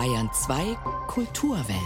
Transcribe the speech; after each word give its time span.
Bayern 0.00 0.30
2 0.32 0.78
Kulturwelt. 1.08 1.76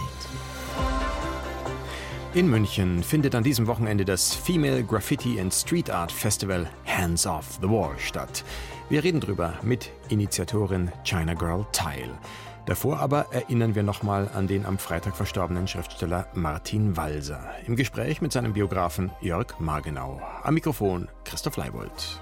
In 2.33 2.49
München 2.49 3.03
findet 3.03 3.35
an 3.35 3.43
diesem 3.43 3.67
Wochenende 3.67 4.05
das 4.05 4.33
Female 4.33 4.85
Graffiti 4.85 5.37
and 5.37 5.53
Street 5.53 5.89
Art 5.89 6.13
Festival 6.13 6.65
Hands 6.85 7.27
Off 7.27 7.59
the 7.61 7.67
Wall 7.67 7.99
statt. 7.99 8.45
Wir 8.87 9.03
reden 9.03 9.19
drüber 9.19 9.55
mit 9.63 9.91
Initiatorin 10.07 10.93
China 11.03 11.33
Girl 11.33 11.65
Tile. 11.73 12.17
Davor 12.65 13.01
aber 13.01 13.25
erinnern 13.33 13.75
wir 13.75 13.83
nochmal 13.83 14.29
an 14.33 14.47
den 14.47 14.65
am 14.65 14.77
Freitag 14.77 15.17
verstorbenen 15.17 15.67
Schriftsteller 15.67 16.29
Martin 16.35 16.95
Walser. 16.95 17.43
Im 17.67 17.75
Gespräch 17.75 18.21
mit 18.21 18.31
seinem 18.31 18.53
Biografen 18.53 19.11
Jörg 19.19 19.59
Margenau. 19.59 20.21
Am 20.41 20.53
Mikrofon 20.53 21.09
Christoph 21.25 21.57
Leibold. 21.57 22.21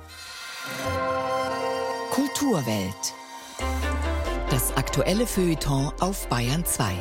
Kulturwelt. 2.09 3.13
Das 4.53 4.77
aktuelle 4.77 5.25
Feuilleton 5.25 5.91
auf 5.99 6.27
Bayern 6.27 6.63
2. 6.63 6.93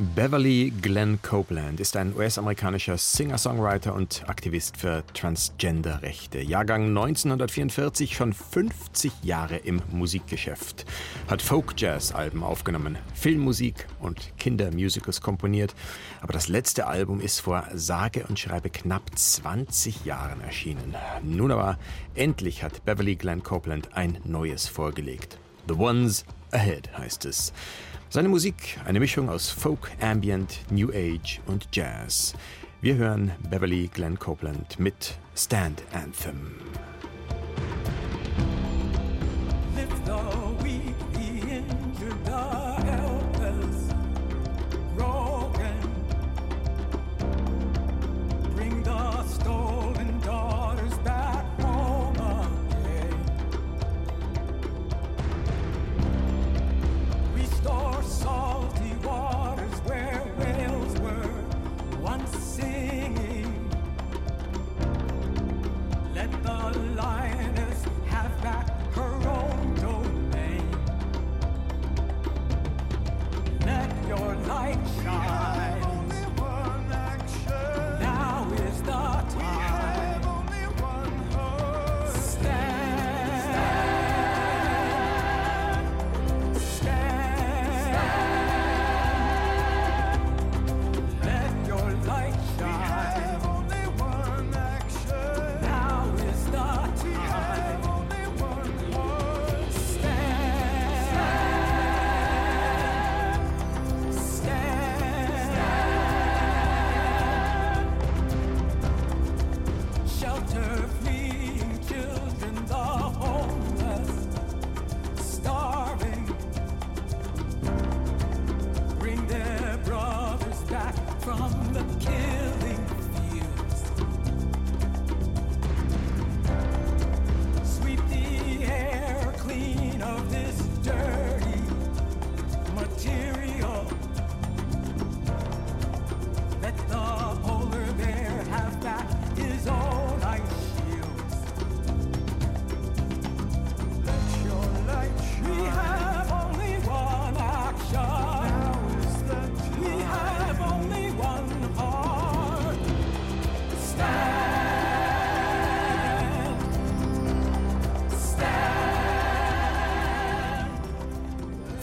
Beverly 0.00 0.72
Glenn 0.80 1.20
Copeland 1.22 1.80
ist 1.80 1.96
ein 1.96 2.14
US-amerikanischer 2.14 2.96
Singer-Songwriter 2.96 3.92
und 3.96 4.22
Aktivist 4.28 4.76
für 4.76 5.02
Transgender-Rechte. 5.12 6.40
Jahrgang 6.40 6.86
1944, 6.86 8.14
schon 8.14 8.32
50 8.32 9.10
Jahre 9.24 9.56
im 9.56 9.82
Musikgeschäft. 9.90 10.86
Hat 11.26 11.42
Folk-Jazz-Alben 11.42 12.44
aufgenommen, 12.44 12.96
Filmmusik 13.12 13.88
und 13.98 14.38
Kindermusicals 14.38 15.20
komponiert. 15.20 15.74
Aber 16.20 16.32
das 16.32 16.46
letzte 16.46 16.86
Album 16.86 17.20
ist 17.20 17.40
vor 17.40 17.66
sage 17.74 18.24
und 18.28 18.38
schreibe 18.38 18.70
knapp 18.70 19.18
20 19.18 20.04
Jahren 20.04 20.40
erschienen. 20.42 20.94
Nun 21.24 21.50
aber 21.50 21.76
endlich 22.14 22.62
hat 22.62 22.84
Beverly 22.84 23.16
Glenn 23.16 23.42
Copeland 23.42 23.96
ein 23.96 24.18
neues 24.22 24.68
vorgelegt. 24.68 25.40
The 25.66 25.74
Ones 25.74 26.24
Ahead 26.52 26.96
heißt 26.96 27.24
es. 27.24 27.52
Seine 28.10 28.30
Musik 28.30 28.78
eine 28.86 29.00
Mischung 29.00 29.28
aus 29.28 29.50
Folk, 29.50 29.90
Ambient, 30.00 30.60
New 30.70 30.90
Age 30.90 31.40
und 31.46 31.68
Jazz. 31.72 32.34
Wir 32.80 32.96
hören 32.96 33.32
Beverly 33.50 33.90
Glenn 33.92 34.18
Copeland 34.18 34.80
mit 34.80 35.18
Stand 35.36 35.82
Anthem. 35.92 36.52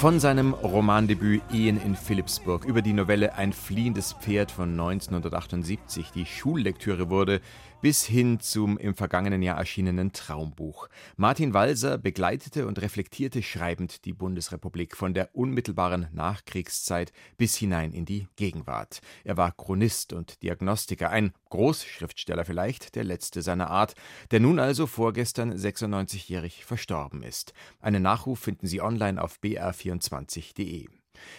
Von 0.06 0.20
seinem 0.20 0.54
Romandebüt 0.54 1.42
Ehen 1.52 1.82
in 1.82 1.96
Philipsburg 1.96 2.64
über 2.66 2.84
die 2.84 2.94
Novelle 2.94 3.34
Ein 3.34 3.54
fliehendes 3.54 4.14
Pferd 4.14 4.52
von 4.52 4.70
1978, 4.70 6.12
die 6.14 6.28
Schullektüre 6.28 7.10
wurde, 7.10 7.42
bis 7.82 8.06
hin 8.06 8.40
zum 8.40 8.78
im 8.78 8.96
vergangenen 8.96 9.42
Jahr 9.42 9.58
erschienenen 9.58 10.12
Traumbuch. 10.14 10.88
Martin 11.18 11.54
Walser 11.54 11.98
begleitete 11.98 12.68
und 12.68 12.82
reflektierte 12.82 13.44
schreibend 13.44 14.06
die 14.06 14.14
Bundesrepublik 14.14 14.98
von 14.98 15.14
der 15.14 15.36
unmittelbaren 15.36 16.08
Nachkriegszeit 16.12 17.12
bis 17.38 17.56
hinein 17.56 17.92
in 17.92 18.06
die 18.06 18.28
Gegenwart. 18.36 19.02
Er 19.24 19.38
war 19.38 19.52
Chronist 19.52 20.14
und 20.14 20.42
Diagnostiker, 20.44 21.10
ein 21.10 21.34
Großschriftsteller 21.50 22.46
vielleicht, 22.46 22.96
der 22.96 23.04
letzte 23.04 23.42
seiner 23.42 23.70
Art, 23.70 23.96
der 24.32 24.40
nun 24.40 24.60
also 24.60 24.88
vorgestern 24.88 25.54
96-jährig 25.54 26.66
verstorben 26.66 27.24
ist. 27.24 27.54
Einen 27.80 28.04
Nachruf 28.04 28.40
finden 28.40 28.68
Sie 28.68 28.82
online 28.82 29.22
auf 29.22 29.40
br24.de. 29.44 30.88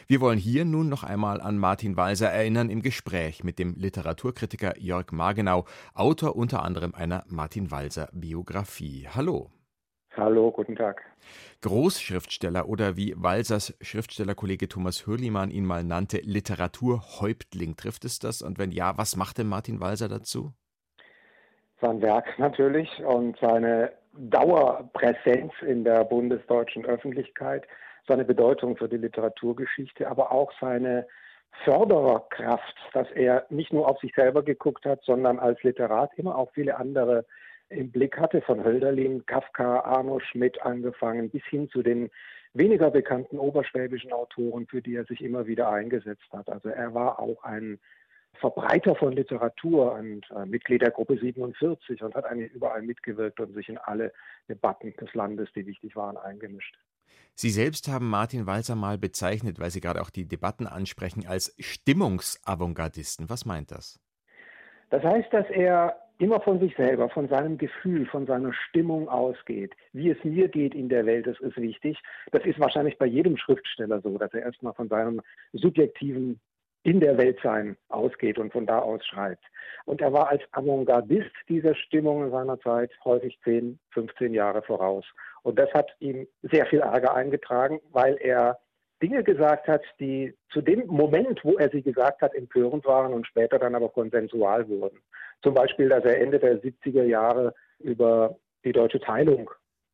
Wir 0.07 0.21
wollen 0.21 0.39
hier 0.39 0.65
nun 0.65 0.89
noch 0.89 1.05
einmal 1.05 1.41
an 1.41 1.59
Martin 1.59 1.97
Walser 1.97 2.31
erinnern 2.31 2.71
im 2.71 2.83
Gespräch 2.83 3.45
mit 3.45 3.59
dem 3.59 3.75
Literaturkritiker 3.75 4.79
Jörg 4.79 5.13
Margenau, 5.13 5.65
Autor 5.95 6.37
unter 6.37 6.63
anderem 6.63 6.95
einer 6.95 7.25
Martin 7.29 7.71
Walser 7.71 8.09
Biografie. 8.13 9.09
Hallo. 9.15 9.51
Hallo, 10.17 10.51
guten 10.51 10.77
Tag. 10.77 11.03
Großschriftsteller 11.61 12.69
oder 12.69 12.97
wie 12.97 13.15
Walsers 13.17 13.77
Schriftstellerkollege 13.83 14.69
Thomas 14.69 15.07
Hürlimann 15.07 15.51
ihn 15.51 15.67
mal 15.67 15.85
nannte, 15.85 16.19
Literaturhäuptling. 16.19 17.77
Trifft 17.77 18.07
es 18.07 18.19
das? 18.19 18.41
Und 18.41 18.59
wenn 18.59 18.71
ja, 18.71 18.97
was 18.97 19.17
machte 19.17 19.45
Martin 19.45 19.81
Walser 19.81 20.09
dazu? 20.09 20.53
Sein 21.83 22.01
Werk 22.01 22.39
natürlich 22.39 22.89
und 23.05 23.37
seine 23.41 23.93
Dauerpräsenz 24.15 25.53
in 25.67 25.85
der 25.85 26.05
bundesdeutschen 26.05 26.87
Öffentlichkeit 26.87 27.67
seine 28.09 28.25
Bedeutung 28.25 28.77
für 28.77 28.89
die 28.89 28.97
Literaturgeschichte, 28.97 30.09
aber 30.09 30.33
auch 30.33 30.53
seine 30.61 31.07
Fördererkraft, 31.65 32.77
dass 32.93 33.11
er 33.13 33.47
nicht 33.51 33.73
nur 33.73 33.89
auf 33.89 33.99
sich 34.01 34.13
selber 34.15 34.43
geguckt 34.43 34.85
hat, 34.85 35.03
sondern 35.05 35.39
als 35.39 35.63
Literat 35.63 36.11
immer 36.17 36.37
auch 36.37 36.51
viele 36.53 36.77
andere 36.77 37.25
im 37.69 37.91
Blick 37.91 38.19
hatte, 38.19 38.43
von 38.43 38.63
Hölderlin, 38.63 39.27
Kafka, 39.27 39.81
Arno 39.81 40.21
Schmidt 40.21 40.63
angefangen, 40.63 41.31
bis 41.31 41.43
hin 41.47 41.69
zu 41.69 41.83
den 41.83 42.11
weniger 42.55 42.91
bekannten 42.91 43.39
oberschwäbischen 43.39 44.13
Autoren, 44.13 44.67
für 44.67 44.81
die 44.81 44.95
er 44.95 45.05
sich 45.05 45.21
immer 45.23 45.47
wieder 45.47 45.71
eingesetzt 45.71 46.27
hat. 46.33 46.49
Also 46.49 46.69
er 46.69 46.95
war 46.95 47.19
auch 47.19 47.43
ein 47.43 47.79
Verbreiter 48.39 48.95
von 48.95 49.13
Literatur 49.13 49.93
und 49.95 50.31
äh, 50.31 50.47
Mitglied 50.47 50.83
der 50.83 50.91
Gruppe 50.91 51.19
47 51.19 52.03
und 52.03 52.15
hat 52.15 52.27
eigentlich 52.27 52.53
überall 52.53 52.83
mitgewirkt 52.83 53.41
und 53.41 53.55
sich 53.55 53.69
in 53.69 53.79
alle 53.79 54.13
Debatten 54.49 54.93
des 54.95 55.13
Landes, 55.15 55.49
die 55.55 55.67
wichtig 55.67 55.97
waren, 55.97 56.17
eingemischt. 56.17 56.77
Sie 57.35 57.51
selbst 57.51 57.89
haben 57.89 58.09
Martin 58.09 58.47
Walser 58.47 58.75
mal 58.75 58.99
bezeichnet, 58.99 59.61
weil 59.61 59.71
Sie 59.71 59.81
gerade 59.81 60.01
auch 60.01 60.11
die 60.11 60.27
Debatten 60.27 60.67
ansprechen, 60.67 61.27
als 61.27 61.55
Stimmungsavantgardisten. 61.59 63.29
Was 63.29 63.45
meint 63.45 63.71
das? 63.71 64.01
Das 64.91 65.03
heißt, 65.03 65.33
dass 65.33 65.47
er 65.51 65.97
immer 66.19 66.41
von 66.41 66.61
sich 66.61 66.75
selber, 66.77 67.11
von 67.11 67.29
seinem 67.29 67.59
Gefühl, 67.59 68.07
von 68.07 68.27
seiner 68.27 68.53
Stimmung 68.53 69.09
ausgeht. 69.09 69.75
Wie 69.93 70.11
es 70.11 70.23
mir 70.25 70.49
geht 70.49 70.75
in 70.75 70.89
der 70.89 71.05
Welt, 71.05 71.27
das 71.27 71.39
ist 71.41 71.57
wichtig. 71.57 71.99
Das 72.33 72.45
ist 72.45 72.59
wahrscheinlich 72.59 72.97
bei 72.99 73.07
jedem 73.07 73.37
Schriftsteller 73.37 74.01
so, 74.01 74.17
dass 74.17 74.33
er 74.33 74.43
erstmal 74.43 74.75
von 74.75 74.89
seinem 74.89 75.21
subjektiven 75.53 76.41
in 76.85 77.01
der 77.01 77.19
Welt 77.19 77.39
sein 77.43 77.77
ausgeht 77.89 78.39
und 78.39 78.53
von 78.53 78.65
da 78.65 78.79
aus 78.79 79.05
schreibt. 79.05 79.45
Und 79.87 80.01
er 80.01 80.13
war 80.13 80.29
als 80.29 80.43
Avantgardist 80.53 81.33
dieser 81.49 81.75
Stimmung 81.75 82.25
in 82.25 82.31
seiner 82.31 82.61
Zeit 82.61 82.93
häufig 83.05 83.37
10, 83.43 83.79
15 83.91 84.33
Jahre 84.33 84.63
voraus. 84.63 85.05
Und 85.47 85.61
das 85.61 85.73
hat 85.75 85.95
ihm 86.01 86.27
sehr 86.43 86.67
viel 86.67 86.81
Ärger 86.81 87.15
eingetragen, 87.15 87.81
weil 87.93 88.17
er 88.17 88.59
Dinge 89.01 89.23
gesagt 89.23 89.69
hat, 89.69 89.83
die 90.01 90.35
zu 90.51 90.61
dem 90.61 90.89
Moment, 90.89 91.45
wo 91.45 91.57
er 91.57 91.71
sie 91.71 91.83
gesagt 91.83 92.21
hat, 92.21 92.35
empörend 92.35 92.85
waren 92.85 93.13
und 93.13 93.29
später 93.29 93.61
dann 93.61 93.77
aber 93.77 93.91
konsensual 93.91 94.69
wurden. 94.69 94.99
Zum 95.45 95.55
Beispiel, 95.55 95.89
dass 95.89 96.05
er 96.05 96.21
Ende 96.21 96.41
der 96.41 96.61
70er 96.61 97.05
Jahre 97.05 97.55
über 97.79 98.37
die 98.65 98.73
deutsche 98.73 98.99
Teilung 98.99 99.49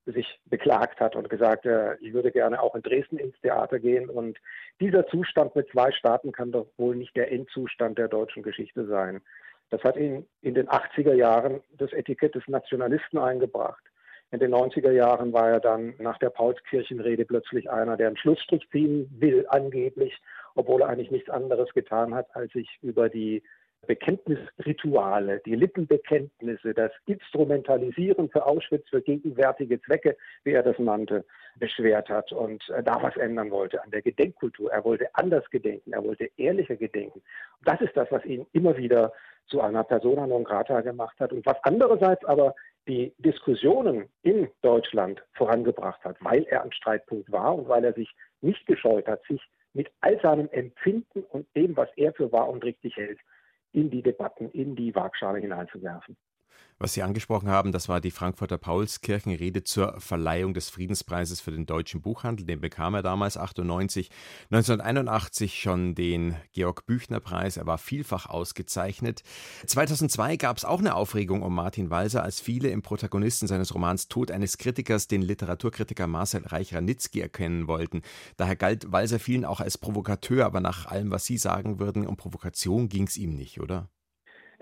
sich 0.07 0.41
beklagt 0.47 1.01
hat 1.01 1.17
und 1.17 1.29
gesagt, 1.29 1.67
äh, 1.67 1.97
ich 1.97 2.15
würde 2.15 2.33
gerne 2.33 2.63
auch 2.63 2.75
in 2.75 2.81
Dresden 2.81 3.19
ins 3.19 3.39
Theater 3.43 3.79
gehen. 3.79 4.09
Und 4.09 4.39
dieser 4.81 5.07
Zustand 5.09 5.55
mit 5.55 5.69
zwei 5.69 5.93
Staaten 5.93 6.33
kann 6.33 6.51
doch 6.51 6.69
wohl 6.79 6.97
nicht 6.97 7.15
der 7.15 7.31
Endzustand 7.31 7.99
der 7.99 8.09
deutschen 8.09 8.43
Geschichte 8.43 8.87
sein. 8.87 9.21
Das 9.69 9.83
hat 9.85 9.99
ihn 9.99 10.27
in 10.41 10.55
den 10.55 10.69
80er 10.69 11.13
Jahren 11.13 11.61
das 11.77 11.93
Etikett 11.93 12.35
des 12.37 12.49
Nationalisten 12.49 13.19
eingebracht. 13.19 13.83
In 14.33 14.41
den 14.41 14.55
90er 14.55 14.91
Jahren 14.91 15.35
war 15.35 15.51
er 15.51 15.61
dann 15.61 15.95
nach 15.99 16.17
der 16.17 16.31
Paulskirchenrede 16.31 17.27
plötzlich 17.27 17.71
einer, 17.71 17.99
der 17.99 18.07
einen 18.07 18.17
Schlussstrich 18.17 18.67
ziehen 18.71 19.07
will, 19.19 19.45
angeblich, 19.49 20.19
obwohl 20.55 20.81
er 20.81 20.89
eigentlich 20.89 21.11
nichts 21.11 21.29
anderes 21.29 21.73
getan 21.75 22.15
hat, 22.15 22.35
als 22.35 22.51
sich 22.53 22.79
über 22.81 23.11
die 23.11 23.43
Bekenntnisrituale, 23.87 25.41
die 25.45 25.55
Lippenbekenntnisse, 25.55 26.73
das 26.73 26.93
Instrumentalisieren 27.05 28.31
für 28.31 28.47
Auschwitz 28.47 28.89
für 28.89 29.03
gegenwärtige 29.03 29.83
Zwecke, 29.83 30.17
wie 30.45 30.53
er 30.53 30.63
das 30.63 30.79
nannte, 30.79 31.27
beschwert 31.57 32.09
hat 32.09 32.33
und 32.33 32.67
äh, 32.71 32.83
da 32.83 33.03
was 33.03 33.17
ändern 33.17 33.51
wollte 33.51 33.83
an 33.83 33.91
der 33.91 34.01
Gedenkkultur. 34.01 34.71
Er 34.71 34.85
wollte 34.85 35.15
anders 35.15 35.45
gedenken, 35.51 35.93
er 35.93 36.05
wollte 36.05 36.31
ehrlicher 36.39 36.77
gedenken. 36.77 37.23
Das 37.65 37.81
ist 37.83 37.97
das, 37.97 38.11
was 38.11 38.25
ihn 38.25 38.47
immer 38.53 38.77
wieder 38.79 39.13
zu 39.47 39.61
einer 39.61 39.85
Persona 39.85 40.27
non 40.27 40.45
grata 40.45 40.81
gemacht 40.81 41.19
hat 41.21 41.33
und 41.33 41.45
was 41.45 41.57
andererseits 41.65 42.25
aber 42.25 42.55
die 42.89 43.15
Diskussionen 43.19 44.09
in 44.23 44.49
Deutschland 44.63 45.23
vorangebracht 45.35 46.03
hat, 46.05 46.17
weil 46.21 46.45
er 46.45 46.63
ein 46.63 46.73
Streitpunkt 46.73 47.31
war 47.31 47.55
und 47.55 47.69
weil 47.69 47.85
er 47.85 47.93
sich 47.93 48.11
nicht 48.41 48.67
gescheut 48.67 49.07
hat, 49.07 49.23
sich 49.27 49.41
mit 49.73 49.91
all 50.01 50.21
seinem 50.21 50.49
Empfinden 50.51 51.23
und 51.23 51.47
dem, 51.57 51.77
was 51.77 51.89
er 51.97 52.13
für 52.13 52.31
wahr 52.33 52.49
und 52.49 52.65
richtig 52.65 52.97
hält, 52.97 53.21
in 53.73 53.91
die 53.91 54.03
Debatten, 54.03 54.51
in 54.51 54.77
die 54.77 54.95
Waagschale 54.95 55.39
hineinzuwerfen. 55.39 56.17
Was 56.83 56.95
Sie 56.95 57.05
angesprochen 57.05 57.49
haben, 57.49 57.71
das 57.71 57.89
war 57.89 58.01
die 58.01 58.11
Frankfurter 58.11 58.59
Paulskirchenrede 58.59 59.63
zur 59.63 60.01
Verleihung 60.01 60.53
des 60.53 60.69
Friedenspreises 60.69 61.41
für 61.41 61.53
den 61.53 61.65
deutschen 61.65 62.03
Buchhandel. 62.03 62.45
Den 62.45 62.61
bekam 62.61 62.95
er 62.95 63.03
damals 63.03 63.37
98. 63.37 64.11
1981 64.51 65.61
schon 65.61 65.95
den 65.95 66.35
Georg 66.53 66.85
Büchner 66.85 67.21
Preis. 67.21 67.57
Er 67.57 67.69
war 67.69 67.79
vielfach 67.79 68.27
ausgezeichnet. 68.27 69.23
2002 69.65 70.37
gab 70.39 70.57
es 70.57 70.65
auch 70.65 70.81
eine 70.81 70.97
Aufregung 70.97 71.43
um 71.43 71.55
Martin 71.55 71.89
Walser, 71.89 72.25
als 72.25 72.41
viele 72.41 72.71
im 72.71 72.83
Protagonisten 72.83 73.47
seines 73.47 73.77
Romans 73.77 74.09
Tod 74.09 74.33
eines 74.33 74.59
Kritikers 74.59 75.07
den 75.07 75.23
Literaturkritiker 75.23 76.09
Marcel 76.09 76.45
Reich-Ranitzky 76.45 77.21
erkennen 77.21 77.69
wollten. 77.69 78.03
Daher 78.39 78.57
galt 78.57 78.91
Walser 78.91 79.21
vielen 79.21 79.45
auch 79.45 79.61
als 79.61 79.79
Provokateur, 79.79 80.47
aber 80.47 80.59
nach 80.59 80.87
allem, 80.87 81.13
was 81.13 81.27
Sie 81.27 81.39
sagen 81.39 81.79
würden, 81.79 82.09
um 82.09 82.17
Provokation 82.17 82.89
ging 82.89 83.07
es 83.07 83.17
ihm 83.17 83.37
nicht, 83.37 83.61
oder? 83.61 83.89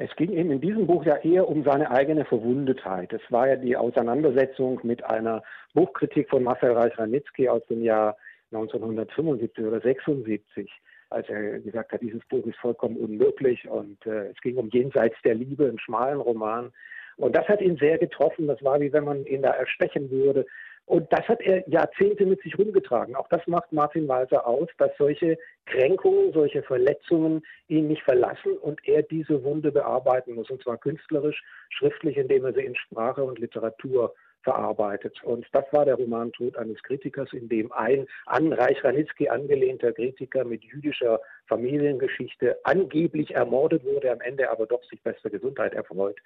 Es 0.02 0.16
ging 0.16 0.32
ihm 0.32 0.50
in 0.50 0.62
diesem 0.62 0.86
Buch 0.86 1.04
ja 1.04 1.16
eher 1.16 1.46
um 1.46 1.62
seine 1.62 1.90
eigene 1.90 2.24
Verwundetheit. 2.24 3.12
Es 3.12 3.20
war 3.28 3.48
ja 3.48 3.56
die 3.56 3.76
Auseinandersetzung 3.76 4.80
mit 4.82 5.04
einer 5.04 5.42
Buchkritik 5.74 6.30
von 6.30 6.42
Marcel 6.42 6.72
Reich-Ranitzky 6.72 7.50
aus 7.50 7.60
dem 7.66 7.82
Jahr 7.82 8.16
1975 8.50 9.62
oder 9.62 9.78
76, 9.82 10.70
als 11.10 11.28
er 11.28 11.60
gesagt 11.60 11.92
hat, 11.92 12.00
dieses 12.00 12.24
Buch 12.30 12.46
ist 12.46 12.56
vollkommen 12.56 12.96
unmöglich 12.96 13.68
und 13.68 13.98
äh, 14.06 14.28
es 14.28 14.40
ging 14.40 14.56
um 14.56 14.70
Jenseits 14.70 15.16
der 15.22 15.34
Liebe, 15.34 15.66
einen 15.66 15.78
schmalen 15.78 16.20
Roman. 16.20 16.72
Und 17.18 17.36
das 17.36 17.46
hat 17.48 17.60
ihn 17.60 17.76
sehr 17.76 17.98
getroffen. 17.98 18.46
Das 18.46 18.64
war 18.64 18.80
wie 18.80 18.94
wenn 18.94 19.04
man 19.04 19.26
ihn 19.26 19.42
da 19.42 19.50
erstechen 19.50 20.10
würde. 20.10 20.46
Und 20.90 21.06
das 21.12 21.20
hat 21.28 21.40
er 21.42 21.62
Jahrzehnte 21.68 22.26
mit 22.26 22.42
sich 22.42 22.58
rumgetragen. 22.58 23.14
Auch 23.14 23.28
das 23.28 23.46
macht 23.46 23.70
Martin 23.70 24.08
Walser 24.08 24.44
aus, 24.44 24.68
dass 24.76 24.90
solche 24.98 25.38
Kränkungen, 25.66 26.32
solche 26.32 26.64
Verletzungen 26.64 27.46
ihn 27.68 27.86
nicht 27.86 28.02
verlassen 28.02 28.58
und 28.58 28.80
er 28.88 29.04
diese 29.04 29.44
Wunde 29.44 29.70
bearbeiten 29.70 30.34
muss. 30.34 30.50
Und 30.50 30.64
zwar 30.64 30.78
künstlerisch, 30.78 31.44
schriftlich, 31.68 32.16
indem 32.16 32.44
er 32.44 32.54
sie 32.54 32.64
in 32.64 32.74
Sprache 32.74 33.22
und 33.22 33.38
Literatur 33.38 34.12
verarbeitet. 34.42 35.22
Und 35.22 35.46
das 35.52 35.64
war 35.70 35.84
der 35.84 35.94
Roman 35.94 36.32
Tod 36.32 36.56
eines 36.56 36.82
Kritikers, 36.82 37.32
in 37.34 37.48
dem 37.48 37.70
ein 37.70 38.08
an 38.26 38.52
Reich 38.52 38.82
Ranitzky 38.82 39.28
angelehnter 39.28 39.92
Kritiker 39.92 40.44
mit 40.44 40.64
jüdischer 40.64 41.20
Familiengeschichte 41.46 42.58
angeblich 42.64 43.36
ermordet 43.36 43.84
wurde, 43.84 44.10
am 44.10 44.20
Ende 44.22 44.50
aber 44.50 44.66
doch 44.66 44.82
sich 44.90 45.00
bester 45.04 45.30
Gesundheit 45.30 45.72
erfreut. 45.72 46.18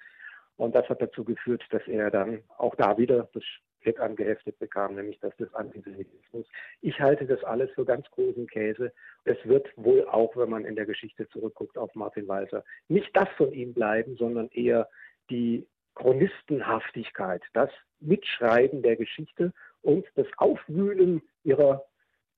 Und 0.57 0.73
das 0.73 0.89
hat 0.89 1.03
dazu 1.03 1.23
geführt, 1.23 1.63
dass 1.69 1.87
er 1.87 2.09
dann 2.09 2.39
auch 2.57 2.73
da 2.73 2.97
wieder 2.97 3.29
das 3.31 3.43
Hit 3.85 3.99
angeheftet 3.99 4.57
bekam, 4.59 4.95
nämlich 4.95 5.19
das 5.19 5.35
des 5.37 5.53
Antisemitismus. 5.53 6.47
Ich 6.81 6.99
halte 6.99 7.25
das 7.25 7.43
alles 7.43 7.69
für 7.71 7.85
ganz 7.85 8.09
großen 8.11 8.47
Käse. 8.47 8.91
Es 9.23 9.37
wird 9.45 9.67
wohl 9.77 10.07
auch, 10.07 10.35
wenn 10.35 10.49
man 10.49 10.65
in 10.65 10.75
der 10.75 10.85
Geschichte 10.85 11.29
zurückguckt 11.29 11.77
auf 11.77 11.93
Martin 11.93 12.27
Walter, 12.27 12.63
nicht 12.87 13.15
das 13.15 13.29
von 13.37 13.53
ihm 13.53 13.73
bleiben, 13.73 14.17
sondern 14.17 14.49
eher 14.49 14.89
die 15.29 15.67
Chronistenhaftigkeit, 15.93 17.43
das 17.53 17.69
Mitschreiben 17.99 18.81
der 18.81 18.95
Geschichte 18.95 19.53
und 19.81 20.05
das 20.15 20.27
Aufwühlen 20.37 21.21
ihrer 21.43 21.85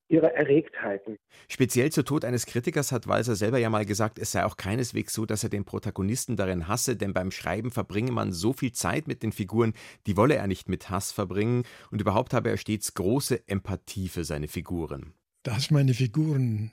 ihrer 0.10 0.34
Erregtheiten. 0.34 1.18
Speziell 1.50 1.92
zu 1.92 2.04
Tod 2.04 2.24
eines 2.24 2.46
Kritikers 2.46 2.92
hat 2.92 3.08
Walser 3.08 3.36
selber 3.36 3.58
ja 3.58 3.70
mal 3.70 3.86
gesagt, 3.86 4.20
es 4.20 4.32
sei 4.32 4.46
auch 4.46 4.58
keineswegs 4.58 5.14
so, 5.14 5.26
dass 5.26 5.44
er 5.44 5.50
den 5.50 5.66
Protagonisten 5.66 6.36
darin 6.36 6.68
hasse, 6.68 6.96
denn 6.96 7.14
beim 7.14 7.32
Schreiben 7.32 7.72
verbringe 7.72 8.12
man 8.12 8.32
so 8.32 8.54
viel 8.54 8.72
Zeit 8.72 9.08
mit 9.08 9.24
den 9.24 9.32
Figuren, 9.32 9.74
die 10.06 10.18
wolle 10.18 10.36
er 10.36 10.48
nicht 10.48 10.70
mit 10.70 10.90
Hass 10.90 11.12
verbringen 11.12 11.64
und 11.92 12.02
überhaupt 12.02 12.34
habe 12.34 12.50
er 12.50 12.58
stets 12.58 12.94
große 12.94 13.48
Empathie 13.48 14.10
für 14.10 14.24
seine 14.24 14.48
Figuren. 14.48 15.14
Dass 15.44 15.72
meine 15.72 15.94
Figuren 15.94 16.72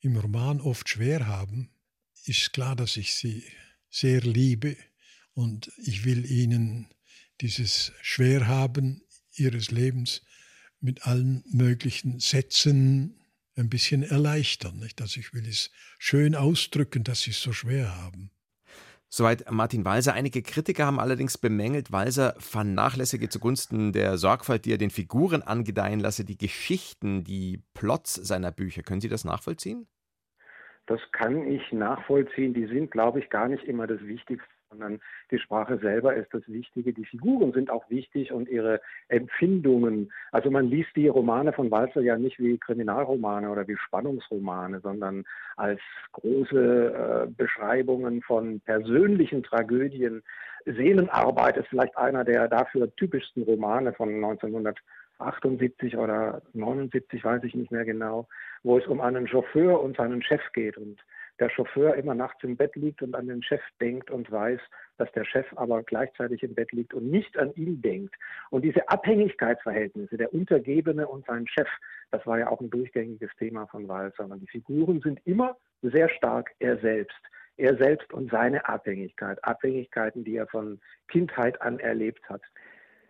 im 0.00 0.16
Roman 0.16 0.60
oft 0.60 0.88
schwer 0.88 1.26
haben, 1.26 1.70
ist 2.24 2.52
klar, 2.52 2.76
dass 2.76 2.96
ich 2.96 3.14
sie 3.14 3.44
sehr 3.90 4.20
liebe 4.20 4.76
und 5.34 5.72
ich 5.78 6.04
will 6.04 6.24
ihnen 6.30 6.88
dieses 7.40 7.92
Schwerhaben 8.02 9.02
ihres 9.34 9.70
Lebens 9.70 10.22
mit 10.80 11.06
allen 11.06 11.44
möglichen 11.52 12.20
Sätzen 12.20 13.20
ein 13.56 13.68
bisschen 13.68 14.02
erleichtern. 14.02 14.78
Nicht? 14.78 15.00
Also 15.00 15.20
ich 15.20 15.32
will 15.32 15.46
es 15.46 15.70
schön 15.98 16.34
ausdrücken, 16.34 17.04
dass 17.04 17.22
sie 17.22 17.30
es 17.30 17.40
so 17.40 17.52
schwer 17.52 17.96
haben. 18.02 18.30
Soweit 19.08 19.50
Martin 19.50 19.84
Walser. 19.84 20.14
Einige 20.14 20.42
Kritiker 20.42 20.84
haben 20.84 21.00
allerdings 21.00 21.38
bemängelt, 21.38 21.92
Walser 21.92 22.34
vernachlässige 22.38 23.28
zugunsten 23.28 23.92
der 23.92 24.18
Sorgfalt, 24.18 24.64
die 24.64 24.72
er 24.72 24.78
den 24.78 24.90
Figuren 24.90 25.42
angedeihen 25.42 26.00
lasse, 26.00 26.24
die 26.24 26.36
Geschichten, 26.36 27.24
die 27.24 27.62
Plots 27.72 28.14
seiner 28.14 28.50
Bücher. 28.50 28.82
Können 28.82 29.00
Sie 29.00 29.08
das 29.08 29.24
nachvollziehen? 29.24 29.86
Das 30.86 31.00
kann 31.12 31.50
ich 31.50 31.72
nachvollziehen. 31.72 32.52
Die 32.52 32.66
sind, 32.66 32.90
glaube 32.90 33.20
ich, 33.20 33.30
gar 33.30 33.48
nicht 33.48 33.64
immer 33.64 33.86
das 33.86 34.00
Wichtigste 34.02 34.55
sondern 34.70 35.00
die 35.30 35.38
Sprache 35.38 35.78
selber 35.78 36.14
ist 36.14 36.32
das 36.32 36.42
Wichtige. 36.48 36.92
Die 36.92 37.04
Figuren 37.04 37.52
sind 37.52 37.70
auch 37.70 37.88
wichtig 37.90 38.32
und 38.32 38.48
ihre 38.48 38.80
Empfindungen. 39.08 40.12
Also 40.32 40.50
man 40.50 40.68
liest 40.68 40.90
die 40.96 41.08
Romane 41.08 41.52
von 41.52 41.70
Walzer 41.70 42.00
ja 42.00 42.18
nicht 42.18 42.38
wie 42.38 42.58
Kriminalromane 42.58 43.50
oder 43.50 43.66
wie 43.68 43.76
Spannungsromane, 43.76 44.80
sondern 44.80 45.24
als 45.56 45.80
große 46.12 47.26
äh, 47.26 47.30
Beschreibungen 47.30 48.22
von 48.22 48.60
persönlichen 48.60 49.42
Tragödien. 49.42 50.22
Seelenarbeit 50.64 51.56
ist 51.56 51.68
vielleicht 51.68 51.96
einer 51.96 52.24
der 52.24 52.48
dafür 52.48 52.94
typischsten 52.96 53.44
Romane 53.44 53.92
von 53.92 54.12
1978 54.12 55.96
oder 55.96 56.42
79, 56.54 57.22
weiß 57.22 57.44
ich 57.44 57.54
nicht 57.54 57.70
mehr 57.70 57.84
genau, 57.84 58.26
wo 58.64 58.76
es 58.76 58.86
um 58.86 59.00
einen 59.00 59.28
Chauffeur 59.28 59.80
und 59.80 59.96
seinen 59.96 60.22
Chef 60.22 60.42
geht 60.52 60.76
und 60.76 60.98
der 61.38 61.50
Chauffeur 61.50 61.94
immer 61.94 62.14
nachts 62.14 62.42
im 62.44 62.56
Bett 62.56 62.76
liegt 62.76 63.02
und 63.02 63.14
an 63.14 63.26
den 63.26 63.42
Chef 63.42 63.60
denkt 63.80 64.10
und 64.10 64.30
weiß, 64.30 64.60
dass 64.96 65.10
der 65.12 65.24
Chef 65.24 65.46
aber 65.56 65.82
gleichzeitig 65.82 66.42
im 66.42 66.54
Bett 66.54 66.72
liegt 66.72 66.94
und 66.94 67.10
nicht 67.10 67.36
an 67.38 67.52
ihn 67.54 67.82
denkt. 67.82 68.14
Und 68.50 68.64
diese 68.64 68.88
Abhängigkeitsverhältnisse, 68.88 70.16
der 70.16 70.32
Untergebene 70.32 71.06
und 71.06 71.26
sein 71.26 71.46
Chef, 71.46 71.68
das 72.10 72.26
war 72.26 72.38
ja 72.38 72.48
auch 72.48 72.60
ein 72.60 72.70
durchgängiges 72.70 73.30
Thema 73.38 73.66
von 73.66 73.88
Walzer. 73.88 74.24
Und 74.24 74.40
die 74.40 74.46
Figuren 74.46 75.00
sind 75.00 75.20
immer 75.26 75.56
sehr 75.82 76.08
stark 76.08 76.52
er 76.58 76.78
selbst. 76.78 77.20
Er 77.58 77.76
selbst 77.76 78.12
und 78.12 78.30
seine 78.30 78.68
Abhängigkeit, 78.68 79.42
Abhängigkeiten, 79.42 80.24
die 80.24 80.36
er 80.36 80.46
von 80.46 80.78
Kindheit 81.08 81.60
an 81.62 81.78
erlebt 81.78 82.28
hat. 82.28 82.42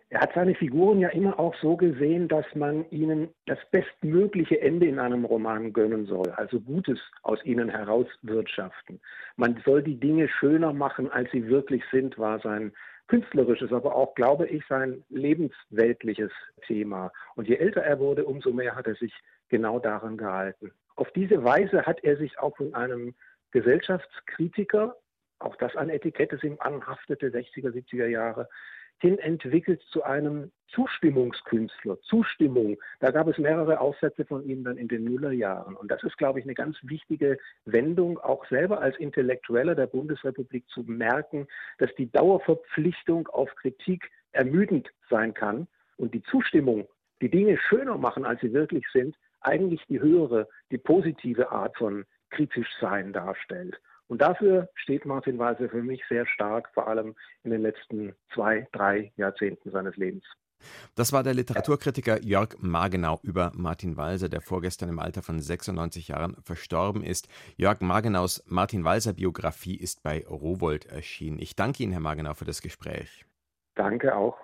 Er 0.08 0.20
hat 0.20 0.34
seine 0.34 0.54
Figuren 0.54 1.00
ja 1.00 1.08
immer 1.08 1.38
auch 1.38 1.54
so 1.56 1.76
gesehen, 1.76 2.28
dass 2.28 2.46
man 2.54 2.88
ihnen 2.90 3.28
das 3.46 3.58
bestmögliche 3.72 4.60
Ende 4.60 4.86
in 4.86 5.00
einem 5.00 5.24
Roman 5.24 5.72
gönnen 5.72 6.06
soll, 6.06 6.30
also 6.30 6.60
Gutes 6.60 7.00
aus 7.22 7.44
ihnen 7.44 7.68
herauswirtschaften. 7.68 9.00
Man 9.36 9.60
soll 9.64 9.82
die 9.82 9.98
Dinge 9.98 10.28
schöner 10.28 10.72
machen, 10.72 11.10
als 11.10 11.30
sie 11.32 11.48
wirklich 11.48 11.82
sind, 11.90 12.18
war 12.18 12.38
sein 12.38 12.72
künstlerisches, 13.08 13.72
aber 13.72 13.94
auch, 13.94 14.14
glaube 14.14 14.46
ich, 14.46 14.64
sein 14.68 15.04
lebensweltliches 15.08 16.32
Thema. 16.66 17.12
Und 17.34 17.48
je 17.48 17.56
älter 17.56 17.82
er 17.82 17.98
wurde, 17.98 18.24
umso 18.24 18.52
mehr 18.52 18.76
hat 18.76 18.86
er 18.86 18.94
sich 18.94 19.12
genau 19.48 19.80
daran 19.80 20.16
gehalten. 20.16 20.72
Auf 20.94 21.10
diese 21.12 21.42
Weise 21.42 21.84
hat 21.84 22.02
er 22.04 22.16
sich 22.16 22.38
auch 22.38 22.56
von 22.56 22.74
einem 22.74 23.14
Gesellschaftskritiker, 23.50 24.96
auch 25.38 25.56
das 25.56 25.76
ein 25.76 25.90
Etikett, 25.90 26.32
das 26.32 26.42
ihm 26.42 26.56
anhaftete, 26.60 27.28
60er, 27.28 27.70
70er 27.70 28.06
Jahre, 28.06 28.48
hin 28.98 29.18
entwickelt 29.18 29.82
zu 29.90 30.02
einem 30.02 30.50
Zustimmungskünstler. 30.68 32.00
Zustimmung. 32.02 32.76
Da 33.00 33.10
gab 33.10 33.28
es 33.28 33.38
mehrere 33.38 33.80
Aufsätze 33.80 34.24
von 34.24 34.44
ihm 34.44 34.64
dann 34.64 34.76
in 34.76 34.88
den 34.88 35.04
Nullerjahren. 35.04 35.76
Und 35.76 35.90
das 35.90 36.02
ist, 36.02 36.18
glaube 36.18 36.38
ich, 36.38 36.44
eine 36.44 36.54
ganz 36.54 36.76
wichtige 36.82 37.38
Wendung, 37.64 38.18
auch 38.18 38.46
selber 38.46 38.80
als 38.80 38.96
Intellektueller 38.98 39.74
der 39.74 39.86
Bundesrepublik 39.86 40.68
zu 40.68 40.82
merken, 40.82 41.46
dass 41.78 41.94
die 41.94 42.10
Dauerverpflichtung 42.10 43.28
auf 43.28 43.54
Kritik 43.56 44.10
ermüdend 44.32 44.90
sein 45.08 45.34
kann 45.34 45.66
und 45.96 46.14
die 46.14 46.22
Zustimmung, 46.24 46.88
die 47.22 47.30
Dinge 47.30 47.58
schöner 47.58 47.96
machen, 47.96 48.24
als 48.24 48.40
sie 48.40 48.52
wirklich 48.52 48.84
sind, 48.92 49.16
eigentlich 49.40 49.84
die 49.88 50.00
höhere, 50.00 50.48
die 50.70 50.78
positive 50.78 51.50
Art 51.50 51.76
von 51.76 52.04
kritisch 52.30 52.68
sein 52.80 53.12
darstellt. 53.12 53.80
Und 54.08 54.22
dafür 54.22 54.68
steht 54.74 55.04
Martin 55.04 55.38
Walser 55.38 55.68
für 55.68 55.82
mich 55.82 56.02
sehr 56.08 56.26
stark, 56.26 56.70
vor 56.74 56.86
allem 56.88 57.14
in 57.42 57.50
den 57.50 57.62
letzten 57.62 58.14
zwei, 58.34 58.68
drei 58.72 59.12
Jahrzehnten 59.16 59.70
seines 59.70 59.96
Lebens. 59.96 60.24
Das 60.94 61.12
war 61.12 61.22
der 61.22 61.34
Literaturkritiker 61.34 62.22
Jörg 62.22 62.56
Margenau 62.58 63.20
über 63.22 63.52
Martin 63.54 63.96
Walser, 63.96 64.28
der 64.28 64.40
vorgestern 64.40 64.88
im 64.88 64.98
Alter 64.98 65.22
von 65.22 65.38
96 65.38 66.08
Jahren 66.08 66.36
verstorben 66.42 67.02
ist. 67.02 67.28
Jörg 67.56 67.80
Margenaus 67.80 68.42
Martin 68.46 68.84
Walser 68.84 69.12
Biografie 69.12 69.76
ist 69.76 70.02
bei 70.02 70.24
Rowold 70.26 70.86
erschienen. 70.86 71.38
Ich 71.38 71.56
danke 71.56 71.82
Ihnen, 71.82 71.92
Herr 71.92 72.00
Margenau, 72.00 72.34
für 72.34 72.46
das 72.46 72.62
Gespräch. 72.62 73.26
Danke 73.74 74.16
auch. 74.16 74.38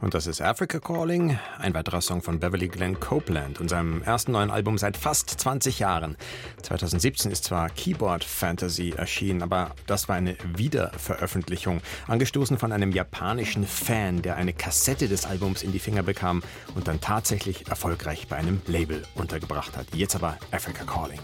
Und 0.00 0.14
das 0.14 0.26
ist 0.26 0.40
Africa 0.40 0.78
Calling, 0.78 1.38
ein 1.58 1.74
weiterer 1.74 2.00
Song 2.00 2.22
von 2.22 2.38
Beverly 2.38 2.68
Glenn 2.68 3.00
Copeland 3.00 3.60
und 3.60 3.68
seinem 3.68 4.02
ersten 4.02 4.32
neuen 4.32 4.50
Album 4.50 4.78
seit 4.78 4.96
fast 4.96 5.30
20 5.30 5.78
Jahren. 5.78 6.16
2017 6.62 7.30
ist 7.30 7.44
zwar 7.44 7.70
Keyboard 7.70 8.24
Fantasy 8.24 8.94
erschienen, 8.96 9.42
aber 9.42 9.74
das 9.86 10.08
war 10.08 10.16
eine 10.16 10.36
Wiederveröffentlichung, 10.54 11.80
angestoßen 12.06 12.58
von 12.58 12.72
einem 12.72 12.92
japanischen 12.92 13.66
Fan, 13.66 14.22
der 14.22 14.36
eine 14.36 14.52
Kassette 14.52 15.08
des 15.08 15.26
Albums 15.26 15.62
in 15.62 15.72
die 15.72 15.78
Finger 15.78 16.02
bekam 16.02 16.42
und 16.74 16.88
dann 16.88 17.00
tatsächlich 17.00 17.68
erfolgreich 17.68 18.28
bei 18.28 18.36
einem 18.36 18.60
Label 18.66 19.02
untergebracht 19.14 19.76
hat. 19.76 19.86
Jetzt 19.94 20.14
aber 20.14 20.38
Africa 20.50 20.84
Calling. 20.84 21.20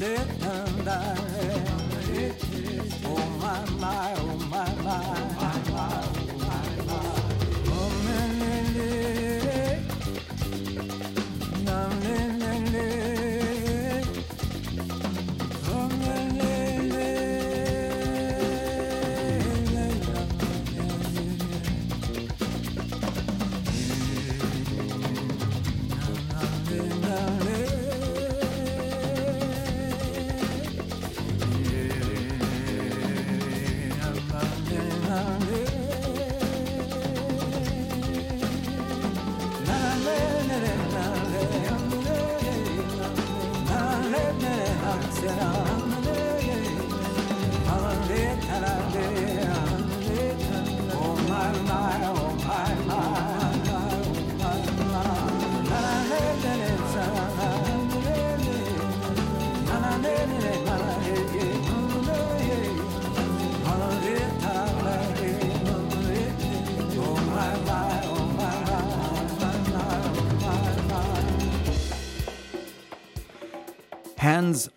Hands 0.00 1.49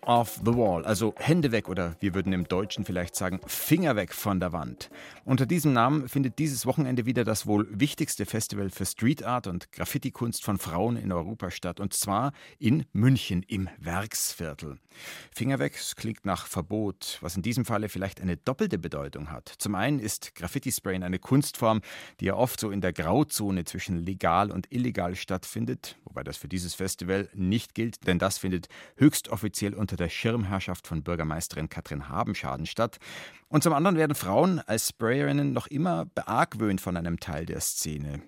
off 0.06 0.40
the 0.44 0.54
wall, 0.54 0.84
also 0.84 1.14
Hände 1.16 1.52
weg 1.52 1.68
oder 1.68 1.96
wir 2.00 2.14
würden 2.14 2.32
im 2.32 2.46
Deutschen 2.46 2.84
vielleicht 2.84 3.14
sagen 3.14 3.40
Finger 3.46 3.96
weg 3.96 4.12
von 4.12 4.40
der 4.40 4.52
Wand. 4.52 4.90
Unter 5.24 5.46
diesem 5.46 5.72
Namen 5.72 6.08
findet 6.08 6.38
dieses 6.38 6.66
Wochenende 6.66 7.06
wieder 7.06 7.24
das 7.24 7.46
wohl 7.46 7.66
wichtigste 7.70 8.26
Festival 8.26 8.70
für 8.70 8.86
Street 8.86 9.24
Art 9.24 9.46
und 9.46 9.72
Graffiti-Kunst 9.72 10.44
von 10.44 10.58
Frauen 10.58 10.96
in 10.96 11.12
Europa 11.12 11.50
statt 11.50 11.80
und 11.80 11.94
zwar 11.94 12.32
in 12.58 12.84
München 12.92 13.42
im 13.42 13.68
Werksviertel. 13.78 14.78
Finger 15.34 15.58
weg 15.58 15.78
klingt 15.96 16.24
nach 16.24 16.46
Verbot, 16.46 17.18
was 17.20 17.36
in 17.36 17.42
diesem 17.42 17.64
Falle 17.64 17.88
vielleicht 17.88 18.20
eine 18.20 18.36
doppelte 18.36 18.78
Bedeutung 18.78 19.30
hat. 19.30 19.52
Zum 19.58 19.74
einen 19.74 19.98
ist 19.98 20.34
Graffiti-Sprayen 20.34 21.02
eine 21.02 21.18
Kunstform, 21.18 21.80
die 22.20 22.26
ja 22.26 22.34
oft 22.34 22.60
so 22.60 22.70
in 22.70 22.80
der 22.80 22.92
Grauzone 22.92 23.64
zwischen 23.64 23.96
legal 23.98 24.50
und 24.50 24.70
illegal 24.70 25.16
stattfindet, 25.16 25.96
wobei 26.04 26.22
das 26.22 26.36
für 26.36 26.48
dieses 26.48 26.74
Festival 26.74 27.28
nicht 27.34 27.74
gilt, 27.74 28.06
denn 28.06 28.18
das 28.18 28.38
findet 28.38 28.68
höchst 28.96 29.28
offiziell 29.28 29.74
unter 29.74 29.93
der 29.96 30.08
Schirmherrschaft 30.08 30.86
von 30.86 31.02
Bürgermeisterin 31.02 31.68
Katrin 31.68 32.08
Habenschaden 32.08 32.66
statt. 32.66 32.98
Und 33.48 33.62
zum 33.62 33.72
anderen 33.72 33.96
werden 33.96 34.16
Frauen 34.16 34.58
als 34.58 34.88
Sprayerinnen 34.88 35.52
noch 35.52 35.68
immer 35.68 36.06
beargwöhnt 36.06 36.80
von 36.80 36.96
einem 36.96 37.20
Teil 37.20 37.46
der 37.46 37.60
Szene. 37.60 38.22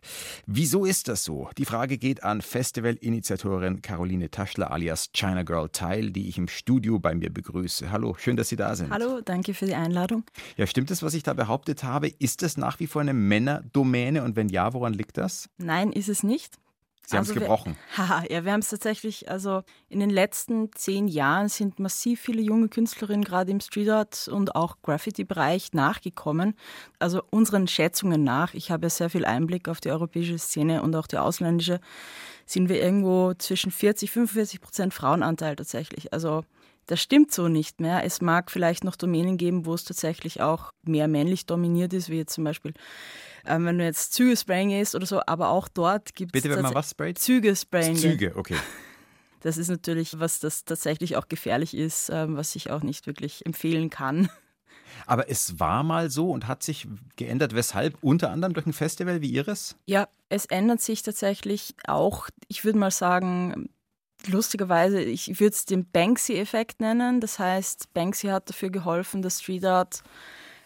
Wieso 0.47 0.85
ist 0.85 1.09
das 1.09 1.25
so? 1.25 1.51
Die 1.59 1.65
Frage 1.65 1.99
geht 1.99 2.23
an 2.23 2.43
Festivalinitiatorin 2.43 3.83
Caroline 3.83 4.31
Taschler 4.31 4.71
alias 4.71 5.11
China 5.13 5.43
Girl 5.43 5.69
Teil, 5.69 6.13
die 6.13 6.29
ich 6.29 6.39
im 6.39 6.47
Studio 6.47 7.01
bei 7.01 7.15
mir 7.15 7.31
begrüße. 7.31 7.91
Hallo, 7.91 8.15
schön, 8.19 8.37
dass 8.37 8.51
Sie 8.51 8.57
da 8.57 8.77
sind. 8.77 8.93
Hallo, 8.93 9.21
danke 9.21 9.53
für 9.55 9.67
die 9.67 9.75
Einladung. 9.75 10.23
Ja, 10.57 10.67
stimmt 10.67 10.93
es, 10.93 11.03
was 11.03 11.15
ich 11.15 11.25
da 11.25 11.35
behauptet 11.35 11.83
habe? 11.83 12.09
Ist 12.09 12.43
das 12.43 12.57
nach 12.57 12.79
wie 12.79 12.87
vor 12.87 13.01
eine 13.03 13.15
Männerdomäne 13.15 14.23
und 14.23 14.37
wenn 14.37 14.49
ja, 14.49 14.75
woran 14.75 14.93
liegt 14.93 15.17
das? 15.17 15.49
Nein, 15.59 15.91
ist 15.91 16.09
es 16.09 16.23
nicht. 16.23 16.59
Sie 17.07 17.17
also 17.17 17.31
haben 17.31 17.37
es 17.37 17.43
gebrochen. 17.43 17.77
haha, 17.97 18.25
ja, 18.29 18.45
wir 18.45 18.53
haben 18.53 18.61
es 18.61 18.69
tatsächlich, 18.69 19.31
also 19.31 19.63
in 19.89 20.01
den 20.01 20.11
letzten 20.11 20.73
zehn 20.73 21.07
Jahren 21.07 21.49
sind 21.49 21.79
massiv 21.79 22.21
viele 22.21 22.43
junge 22.43 22.69
Künstlerinnen 22.69 23.23
gerade 23.23 23.53
im 23.53 23.61
Street 23.61 23.89
Art 23.89 24.29
und 24.29 24.57
auch 24.57 24.79
Graffiti-Bereich 24.83 25.73
nachgekommen. 25.73 26.55
Also 26.99 27.23
unseren 27.31 27.69
Schätzungen 27.69 28.25
nach, 28.25 28.55
ich 28.55 28.73
habe 28.73 28.87
ja 28.87 28.91
sehr 28.91 29.09
viel 29.09 29.25
Einblick 29.25 29.69
auf 29.69 29.81
die 29.81 29.93
europäische 29.93 30.37
Szene 30.39 30.83
und 30.83 30.97
auch 30.97 31.07
die 31.07 31.19
ausländische, 31.19 31.81
sind 32.45 32.69
wir 32.69 32.83
irgendwo 32.83 33.35
zwischen 33.35 33.71
40, 33.71 34.11
45 34.11 34.61
Prozent 34.61 34.93
Frauenanteil 34.93 35.55
tatsächlich. 35.55 36.13
Also 36.13 36.43
das 36.87 37.01
stimmt 37.01 37.33
so 37.33 37.49
nicht 37.49 37.81
mehr. 37.81 38.05
Es 38.05 38.21
mag 38.21 38.51
vielleicht 38.51 38.85
noch 38.85 38.97
Domänen 38.97 39.37
geben, 39.37 39.67
wo 39.67 39.75
es 39.75 39.85
tatsächlich 39.85 40.41
auch 40.41 40.73
mehr 40.83 41.09
männlich 41.09 41.47
dominiert 41.47 41.93
ist, 41.93 42.09
wie 42.09 42.19
jetzt 42.19 42.35
zum 42.35 42.45
Beispiel 42.45 42.75
ähm, 43.47 43.65
wenn 43.65 43.79
du 43.79 43.85
jetzt 43.85 44.13
Züge 44.13 44.37
sprayen 44.37 44.69
gehst 44.69 44.95
oder 44.95 45.07
so, 45.07 45.21
aber 45.27 45.51
auch 45.51 45.69
dort 45.69 46.15
gibt 46.15 46.35
es. 46.35 46.43
Bitte, 46.43 46.55
wenn 46.55 46.63
man 46.63 46.75
was 46.75 46.91
sprayt? 46.91 47.19
Züge 47.19 47.55
sprayen. 47.55 47.97
Züge, 47.97 48.35
okay. 48.37 48.57
Das 49.41 49.59
ist 49.59 49.69
natürlich, 49.69 50.19
was 50.19 50.41
das 50.41 50.65
tatsächlich 50.65 51.17
auch 51.17 51.29
gefährlich 51.29 51.77
ist, 51.77 52.09
ähm, 52.09 52.37
was 52.37 52.57
ich 52.57 52.71
auch 52.71 52.83
nicht 52.83 53.07
wirklich 53.07 53.47
empfehlen 53.47 53.91
kann. 53.91 54.29
Aber 55.07 55.31
es 55.31 55.61
war 55.61 55.85
mal 55.85 56.11
so 56.11 56.33
und 56.33 56.49
hat 56.49 56.65
sich 56.65 56.89
geändert. 57.15 57.55
Weshalb? 57.55 57.97
Unter 58.01 58.31
anderem 58.31 58.55
durch 58.55 58.67
ein 58.67 58.73
Festival 58.73 59.21
wie 59.21 59.31
Ihres? 59.31 59.77
Ja, 59.87 60.09
es 60.31 60.47
ändert 60.47 60.81
sich 60.81 61.03
tatsächlich 61.03 61.77
auch, 61.87 62.29
ich 62.49 62.65
würde 62.65 62.79
mal 62.79 62.91
sagen, 62.91 63.69
lustigerweise, 64.29 65.01
ich 65.01 65.41
würde 65.41 65.55
es 65.55 65.65
den 65.65 65.91
Banksy-Effekt 65.91 66.81
nennen. 66.81 67.21
Das 67.21 67.39
heißt, 67.39 67.93
Banksy 67.95 68.29
hat 68.29 68.49
dafür 68.49 68.71
geholfen, 68.71 69.23
dass 69.23 69.41
Street 69.41 69.65
Art 69.65 70.03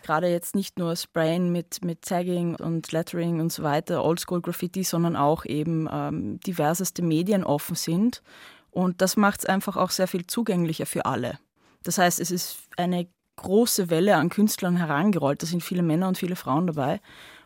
gerade 0.02 0.28
jetzt 0.28 0.54
nicht 0.54 0.78
nur 0.78 0.96
Sprayen 0.96 1.52
mit, 1.52 1.84
mit 1.84 2.02
Tagging 2.02 2.56
und 2.56 2.90
Lettering 2.92 3.40
und 3.40 3.52
so 3.52 3.62
weiter, 3.62 4.04
Oldschool-Graffiti, 4.04 4.84
sondern 4.84 5.16
auch 5.16 5.44
eben 5.44 5.88
ähm, 5.90 6.40
diverseste 6.40 7.02
Medien 7.02 7.44
offen 7.44 7.76
sind. 7.76 8.22
Und 8.70 9.02
das 9.02 9.16
macht 9.16 9.40
es 9.40 9.46
einfach 9.46 9.76
auch 9.76 9.90
sehr 9.90 10.08
viel 10.08 10.26
zugänglicher 10.26 10.86
für 10.86 11.04
alle. 11.06 11.38
Das 11.82 11.98
heißt, 11.98 12.20
es 12.20 12.30
ist 12.30 12.58
eine 12.76 13.08
große 13.36 13.90
Welle 13.90 14.16
an 14.16 14.28
Künstlern 14.28 14.76
herangerollt. 14.76 15.42
Da 15.42 15.46
sind 15.46 15.62
viele 15.62 15.82
Männer 15.82 16.08
und 16.08 16.18
viele 16.18 16.36
Frauen 16.36 16.66
dabei. 16.66 17.00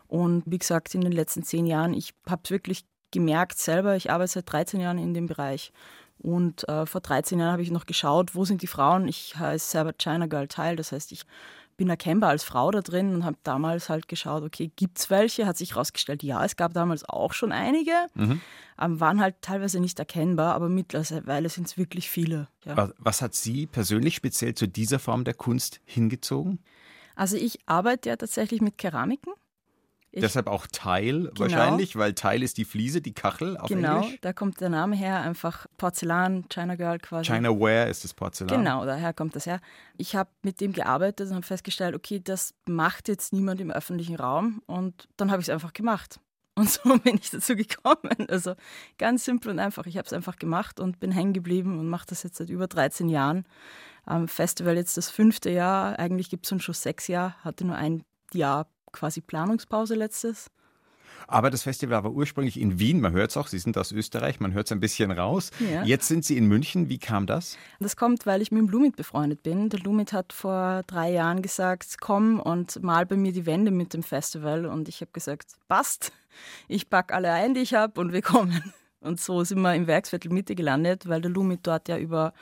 Und 0.07 0.43
wie 0.45 0.59
gesagt, 0.59 0.93
in 0.93 1.01
den 1.01 1.11
letzten 1.11 1.43
zehn 1.43 1.65
Jahren, 1.65 1.93
ich 1.93 2.13
habe 2.29 2.41
es 2.43 2.51
wirklich 2.51 2.85
gemerkt 3.11 3.57
selber, 3.57 3.95
ich 3.95 4.11
arbeite 4.11 4.33
seit 4.33 4.51
13 4.51 4.79
Jahren 4.81 4.97
in 4.97 5.13
dem 5.13 5.25
Bereich. 5.25 5.71
Und 6.25 6.67
äh, 6.67 6.87
vor 6.87 7.01
13 7.01 7.37
Jahren 7.37 7.51
habe 7.51 7.61
ich 7.61 7.69
noch 7.69 7.85
geschaut, 7.85 8.33
wo 8.33 8.45
sind 8.45 8.63
die 8.63 8.67
Frauen. 8.67 9.07
Ich 9.07 9.37
heiße 9.37 9.69
selber 9.69 9.93
China 9.93 10.25
Girl 10.25 10.47
Teil, 10.47 10.75
das 10.75 10.91
heißt, 10.91 11.11
ich 11.11 11.21
bin 11.77 11.87
erkennbar 11.87 12.31
als 12.31 12.43
Frau 12.43 12.71
da 12.71 12.81
drin 12.81 13.13
und 13.13 13.25
habe 13.25 13.37
damals 13.43 13.89
halt 13.89 14.07
geschaut, 14.07 14.41
okay, 14.41 14.71
gibt 14.75 14.97
es 14.97 15.11
welche? 15.11 15.45
Hat 15.45 15.55
sich 15.55 15.71
herausgestellt, 15.71 16.23
ja, 16.23 16.43
es 16.43 16.55
gab 16.55 16.73
damals 16.73 17.07
auch 17.07 17.33
schon 17.33 17.51
einige, 17.51 17.91
mhm. 18.15 18.41
ähm, 18.81 18.99
waren 18.99 19.21
halt 19.21 19.35
teilweise 19.41 19.79
nicht 19.79 19.99
erkennbar, 19.99 20.55
aber 20.55 20.67
mittlerweile 20.67 21.47
sind 21.47 21.67
es 21.67 21.77
wirklich 21.77 22.09
viele. 22.09 22.47
Ja. 22.63 22.89
Was 22.97 23.21
hat 23.21 23.35
Sie 23.35 23.67
persönlich 23.67 24.15
speziell 24.15 24.55
zu 24.55 24.67
dieser 24.67 24.97
Form 24.97 25.25
der 25.25 25.35
Kunst 25.35 25.79
hingezogen? 25.85 26.57
Also 27.15 27.37
ich 27.37 27.59
arbeite 27.67 28.09
ja 28.09 28.15
tatsächlich 28.15 28.61
mit 28.61 28.79
Keramiken. 28.79 29.33
Ich, 30.15 30.21
Deshalb 30.21 30.47
auch 30.47 30.65
Teil 30.71 31.23
genau. 31.23 31.39
wahrscheinlich, 31.41 31.97
weil 31.97 32.13
Teil 32.13 32.41
ist 32.41 32.57
die 32.57 32.63
Fliese, 32.63 33.01
die 33.01 33.13
Kachel 33.13 33.57
auf 33.57 33.67
genau, 33.67 33.95
Englisch. 33.97 34.11
Genau, 34.11 34.19
da 34.21 34.31
kommt 34.31 34.61
der 34.61 34.69
Name 34.69 34.95
her, 34.95 35.19
einfach 35.19 35.67
Porzellan, 35.75 36.47
China 36.47 36.75
Girl 36.75 36.99
quasi. 36.99 37.25
China 37.25 37.49
Ware 37.49 37.89
ist 37.89 38.05
das 38.05 38.13
Porzellan. 38.13 38.57
Genau, 38.57 38.85
daher 38.85 39.13
kommt 39.13 39.35
das 39.35 39.45
her. 39.45 39.59
Ich 39.97 40.15
habe 40.15 40.29
mit 40.41 40.61
dem 40.61 40.71
gearbeitet 40.71 41.27
und 41.27 41.35
habe 41.35 41.45
festgestellt, 41.45 41.95
okay, 41.95 42.21
das 42.23 42.53
macht 42.65 43.09
jetzt 43.09 43.33
niemand 43.33 43.59
im 43.59 43.71
öffentlichen 43.71 44.15
Raum 44.15 44.61
und 44.67 45.09
dann 45.17 45.31
habe 45.31 45.41
ich 45.41 45.49
es 45.49 45.53
einfach 45.53 45.73
gemacht. 45.73 46.21
Und 46.57 46.69
so 46.69 46.97
bin 46.99 47.17
ich 47.17 47.31
dazu 47.31 47.57
gekommen. 47.57 48.29
Also 48.29 48.55
ganz 48.97 49.25
simpel 49.25 49.51
und 49.51 49.59
einfach. 49.59 49.87
Ich 49.87 49.97
habe 49.97 50.05
es 50.05 50.13
einfach 50.13 50.37
gemacht 50.37 50.79
und 50.79 51.01
bin 51.01 51.11
hängen 51.11 51.33
geblieben 51.33 51.77
und 51.79 51.89
mache 51.89 52.05
das 52.07 52.23
jetzt 52.23 52.37
seit 52.37 52.49
über 52.49 52.67
13 52.67 53.09
Jahren. 53.09 53.45
Am 54.05 54.29
Festival 54.29 54.77
jetzt 54.77 54.95
das 54.95 55.09
fünfte 55.09 55.49
Jahr. 55.49 55.99
Eigentlich 55.99 56.29
gibt 56.29 56.49
es 56.49 56.63
schon 56.63 56.73
sechs 56.73 57.09
Jahre, 57.09 57.35
hatte 57.43 57.65
nur 57.65 57.75
ein 57.75 58.05
Jahr 58.31 58.67
quasi 58.95 59.21
Planungspause 59.21 59.95
letztes. 59.95 60.49
Aber 61.27 61.49
das 61.49 61.63
Festival 61.63 62.03
war 62.03 62.11
ursprünglich 62.11 62.59
in 62.59 62.79
Wien. 62.79 63.01
Man 63.01 63.13
hört 63.13 63.31
es 63.31 63.37
auch, 63.37 63.47
Sie 63.47 63.57
sind 63.57 63.77
aus 63.77 63.91
Österreich, 63.91 64.39
man 64.39 64.53
hört 64.53 64.67
es 64.67 64.71
ein 64.71 64.79
bisschen 64.79 65.11
raus. 65.11 65.51
Ja. 65.59 65.83
Jetzt 65.83 66.07
sind 66.07 66.23
Sie 66.23 66.37
in 66.37 66.45
München. 66.45 66.89
Wie 66.89 66.99
kam 66.99 67.25
das? 67.25 67.57
Das 67.79 67.95
kommt, 67.95 68.25
weil 68.25 68.41
ich 68.41 68.51
mit 68.51 68.61
dem 68.61 68.69
Lumit 68.69 68.95
befreundet 68.95 69.43
bin. 69.43 69.69
Der 69.69 69.79
Lumit 69.79 70.13
hat 70.13 70.33
vor 70.33 70.83
drei 70.87 71.11
Jahren 71.11 71.41
gesagt, 71.41 71.97
komm 71.99 72.39
und 72.39 72.81
mal 72.83 73.05
bei 73.05 73.17
mir 73.17 73.31
die 73.31 73.45
Wände 73.45 73.71
mit 73.71 73.93
dem 73.93 74.03
Festival. 74.03 74.65
Und 74.65 74.87
ich 74.87 75.01
habe 75.01 75.11
gesagt, 75.11 75.53
passt. 75.67 76.11
Ich 76.67 76.89
packe 76.89 77.13
alle 77.13 77.31
ein, 77.31 77.53
die 77.53 77.61
ich 77.61 77.73
habe 77.73 77.99
und 77.99 78.13
wir 78.13 78.21
kommen. 78.21 78.73
Und 79.05 79.19
so 79.19 79.43
sind 79.43 79.61
wir 79.61 79.75
im 79.75 79.87
Werksviertel 79.87 80.31
Mitte 80.31 80.55
gelandet, 80.55 81.07
weil 81.07 81.21
der 81.21 81.31
Lumit 81.31 81.61
dort 81.63 81.87
ja 81.87 81.97
über 81.97 82.33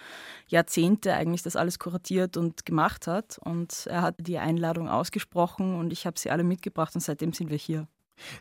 Jahrzehnte 0.48 1.14
eigentlich 1.14 1.44
das 1.44 1.56
alles 1.56 1.80
kuratiert 1.80 2.38
und 2.38 2.66
gemacht 2.66 3.08
hat. 3.08 3.38
Und 3.40 3.88
er 3.88 4.02
hat 4.02 4.16
die 4.20 4.38
Einladung 4.38 4.90
ausgesprochen 4.90 5.76
und 5.76 5.92
ich 5.92 6.06
habe 6.06 6.20
sie 6.20 6.32
alle 6.32 6.44
mitgebracht 6.44 6.96
und 6.96 7.02
seitdem 7.02 7.34
sind 7.34 7.50
wir 7.50 7.58
hier. 7.58 7.88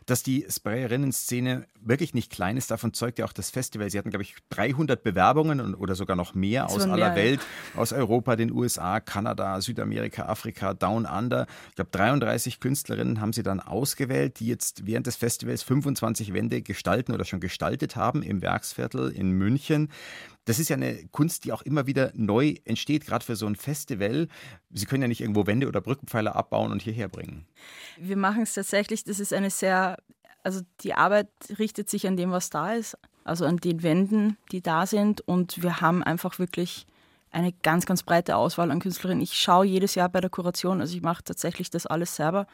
Dass 0.05 0.23
die 0.23 0.45
Sprayerinnen-Szene 0.49 1.67
wirklich 1.81 2.13
nicht 2.13 2.31
klein 2.31 2.57
ist, 2.57 2.71
davon 2.71 2.93
zeugt 2.93 3.19
ja 3.19 3.25
auch 3.25 3.33
das 3.33 3.49
Festival. 3.49 3.89
Sie 3.89 3.97
hatten, 3.97 4.09
glaube 4.09 4.23
ich, 4.23 4.35
300 4.49 5.03
Bewerbungen 5.03 5.75
oder 5.75 5.95
sogar 5.95 6.15
noch 6.15 6.33
mehr 6.33 6.67
aus 6.67 6.83
aller 6.83 7.09
mehr, 7.09 7.15
Welt, 7.15 7.41
ja. 7.73 7.81
aus 7.81 7.91
Europa, 7.93 8.35
den 8.35 8.51
USA, 8.51 8.99
Kanada, 8.99 9.59
Südamerika, 9.61 10.25
Afrika, 10.25 10.73
Down 10.73 11.05
Under. 11.05 11.47
Ich 11.69 11.75
glaube, 11.75 11.91
33 11.91 12.59
Künstlerinnen 12.59 13.19
haben 13.19 13.33
Sie 13.33 13.43
dann 13.43 13.59
ausgewählt, 13.59 14.39
die 14.39 14.47
jetzt 14.47 14.85
während 14.85 15.07
des 15.07 15.15
Festivals 15.15 15.63
25 15.63 16.33
Wände 16.33 16.61
gestalten 16.61 17.11
oder 17.13 17.25
schon 17.25 17.39
gestaltet 17.39 17.95
haben 17.95 18.23
im 18.23 18.41
Werksviertel 18.41 19.11
in 19.11 19.31
München. 19.31 19.89
Das 20.45 20.59
ist 20.59 20.69
ja 20.69 20.75
eine 20.75 21.07
Kunst, 21.07 21.45
die 21.45 21.53
auch 21.53 21.61
immer 21.61 21.87
wieder 21.87 22.11
neu 22.15 22.55
entsteht, 22.65 23.05
gerade 23.05 23.25
für 23.25 23.35
so 23.35 23.45
ein 23.45 23.55
Festival. 23.55 24.27
Sie 24.71 24.85
können 24.85 25.01
ja 25.01 25.07
nicht 25.07 25.21
irgendwo 25.21 25.47
Wände 25.47 25.67
oder 25.67 25.81
Brückenpfeiler 25.81 26.35
abbauen 26.35 26.71
und 26.71 26.81
hierher 26.81 27.07
bringen. 27.07 27.45
Wir 27.97 28.17
machen 28.17 28.43
es 28.43 28.53
tatsächlich, 28.53 29.03
das 29.03 29.19
ist 29.19 29.33
eine 29.33 29.49
sehr, 29.49 29.97
also 30.43 30.61
die 30.81 30.93
Arbeit 30.93 31.29
richtet 31.57 31.89
sich 31.89 32.07
an 32.07 32.17
dem, 32.17 32.31
was 32.31 32.49
da 32.49 32.73
ist, 32.73 32.97
also 33.23 33.45
an 33.45 33.57
den 33.57 33.83
Wänden, 33.83 34.37
die 34.51 34.61
da 34.61 34.85
sind. 34.85 35.21
Und 35.21 35.63
wir 35.63 35.79
haben 35.79 36.03
einfach 36.03 36.39
wirklich 36.39 36.85
eine 37.31 37.53
ganz, 37.63 37.85
ganz 37.85 38.03
breite 38.03 38.35
Auswahl 38.35 38.69
an 38.69 38.79
Künstlerinnen. 38.79 39.23
Ich 39.23 39.33
schaue 39.33 39.65
jedes 39.65 39.95
Jahr 39.95 40.09
bei 40.09 40.21
der 40.21 40.29
Kuration, 40.29 40.81
also 40.81 40.95
ich 40.95 41.01
mache 41.01 41.23
tatsächlich 41.23 41.69
das 41.69 41.85
alles 41.85 42.15
selber 42.15 42.47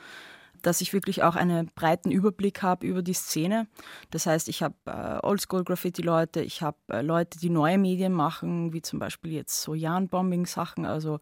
dass 0.62 0.82
ich 0.82 0.94
wirklich 0.94 1.24
auch 1.24 1.36
einen 1.36 1.68
breiten 1.74 2.12
Überblick 2.12 2.62
habe 2.62 2.86
über 2.86 3.02
die 3.02 3.14
Szene. 3.14 3.68
Das 4.12 4.26
heißt, 4.26 4.50
ich 4.50 4.64
habe 4.64 4.76
äh, 4.86 5.26
Oldschool-Graffiti-Leute, 5.26 6.42
ich 6.42 6.62
habe 6.62 6.78
äh, 6.90 7.02
Leute, 7.02 7.40
die 7.40 7.50
neue 7.50 7.78
Medien 7.78 8.14
machen, 8.14 8.74
wie 8.74 8.82
zum 8.82 9.00
Beispiel 9.00 9.34
jetzt 9.34 9.62
so 9.62 9.74
Jan-Bombing-Sachen. 9.74 10.86
Also 10.86 11.20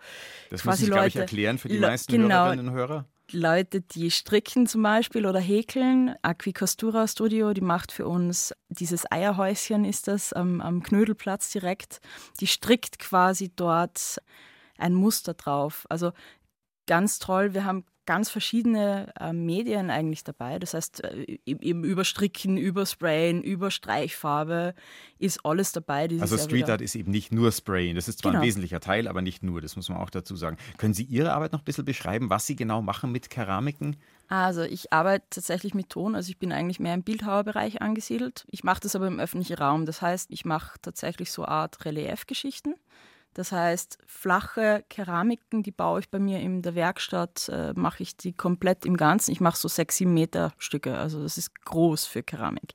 das 0.50 0.64
quasi 0.64 0.84
muss 0.84 0.90
ich, 0.90 0.96
Leute, 0.96 1.08
ich, 1.08 1.16
erklären 1.16 1.58
für 1.58 1.70
die 1.70 1.80
meisten 1.80 2.12
genau, 2.12 2.36
Hörerinnen 2.36 2.68
und 2.70 2.74
Hörer. 2.74 3.06
Leute, 3.32 3.82
die 3.82 4.10
stricken 4.10 4.68
zum 4.68 4.84
Beispiel 4.84 5.26
oder 5.26 5.40
häkeln. 5.40 6.16
Aquicostura 6.22 7.08
Studio, 7.08 7.54
die 7.54 7.62
macht 7.62 7.92
für 7.92 8.08
uns 8.08 8.54
dieses 8.70 9.10
Eierhäuschen, 9.12 9.84
ist 9.84 10.08
das 10.08 10.32
am, 10.32 10.62
am 10.62 10.82
Knödelplatz 10.82 11.52
direkt. 11.52 12.00
Die 12.40 12.48
strickt 12.48 13.00
quasi 13.00 13.52
dort 13.54 14.22
ein 14.78 14.94
Muster 14.94 15.34
drauf. 15.34 15.86
Also 15.90 16.14
ganz 16.86 17.20
toll. 17.20 17.54
Wir 17.54 17.66
haben 17.66 17.84
ganz 18.08 18.30
verschiedene 18.30 19.14
äh, 19.20 19.34
Medien 19.34 19.92
eigentlich 19.92 20.24
dabei. 20.24 20.58
Das 20.58 20.74
heißt, 20.74 21.04
äh, 21.04 21.38
im 21.46 21.84
Überstricken, 21.84 22.58
Übersprayen, 22.58 23.44
Überstreichfarbe 23.44 24.74
ist 25.20 25.46
alles 25.46 25.74
dabei. 25.74 26.10
Also 26.20 26.38
Street 26.38 26.70
Art 26.70 26.82
ist 26.82 26.96
eben 26.96 27.12
nicht 27.12 27.32
nur 27.32 27.52
Sprayen. 27.52 27.96
Das 27.96 28.08
ist 28.08 28.20
zwar 28.20 28.32
genau. 28.32 28.42
ein 28.42 28.48
wesentlicher 28.48 28.80
Teil, 28.80 29.08
aber 29.08 29.22
nicht 29.22 29.44
nur. 29.44 29.62
Das 29.62 29.76
muss 29.76 29.90
man 29.90 30.00
auch 30.00 30.10
dazu 30.10 30.36
sagen. 30.36 30.58
Können 30.78 30.96
Sie 30.96 31.04
Ihre 31.04 31.34
Arbeit 31.34 31.52
noch 31.52 31.60
ein 31.60 31.66
bisschen 31.66 31.86
beschreiben, 31.86 32.32
was 32.32 32.48
Sie 32.48 32.56
genau 32.56 32.82
machen 32.82 33.12
mit 33.12 33.30
Keramiken? 33.30 33.98
Also 34.30 34.64
ich 34.64 34.92
arbeite 34.92 35.26
tatsächlich 35.30 35.74
mit 35.74 35.90
Ton, 35.90 36.16
also 36.16 36.30
ich 36.30 36.38
bin 36.38 36.52
eigentlich 36.52 36.82
mehr 36.82 36.94
im 36.94 37.04
Bildhauerbereich 37.04 37.82
angesiedelt. 37.82 38.46
Ich 38.50 38.64
mache 38.64 38.82
das 38.82 38.96
aber 38.96 39.08
im 39.08 39.20
öffentlichen 39.20 39.58
Raum. 39.58 39.86
Das 39.86 40.02
heißt, 40.02 40.32
ich 40.32 40.44
mache 40.44 40.80
tatsächlich 40.82 41.32
so 41.32 41.44
eine 41.44 41.52
Art 41.52 41.86
Reliefgeschichten. 41.86 42.76
Das 43.38 43.52
heißt, 43.52 44.00
flache 44.08 44.84
Keramiken, 44.90 45.62
die 45.62 45.70
baue 45.70 46.00
ich 46.00 46.10
bei 46.10 46.18
mir 46.18 46.40
in 46.40 46.64
der 46.64 46.74
Werkstatt, 46.74 47.48
äh, 47.50 47.72
mache 47.76 48.02
ich 48.02 48.18
die 48.18 48.34
komplett 48.34 48.84
im 48.84 48.98
Ganzen. 48.98 49.30
Ich 49.30 49.42
mache 49.42 49.60
so 49.60 49.68
sechs, 49.68 49.98
sieben 49.98 50.16
Meter 50.16 50.54
Stücke, 50.58 50.98
also 50.98 51.22
das 51.22 51.38
ist 51.38 51.54
groß 51.64 52.08
für 52.08 52.24
Keramik. 52.24 52.74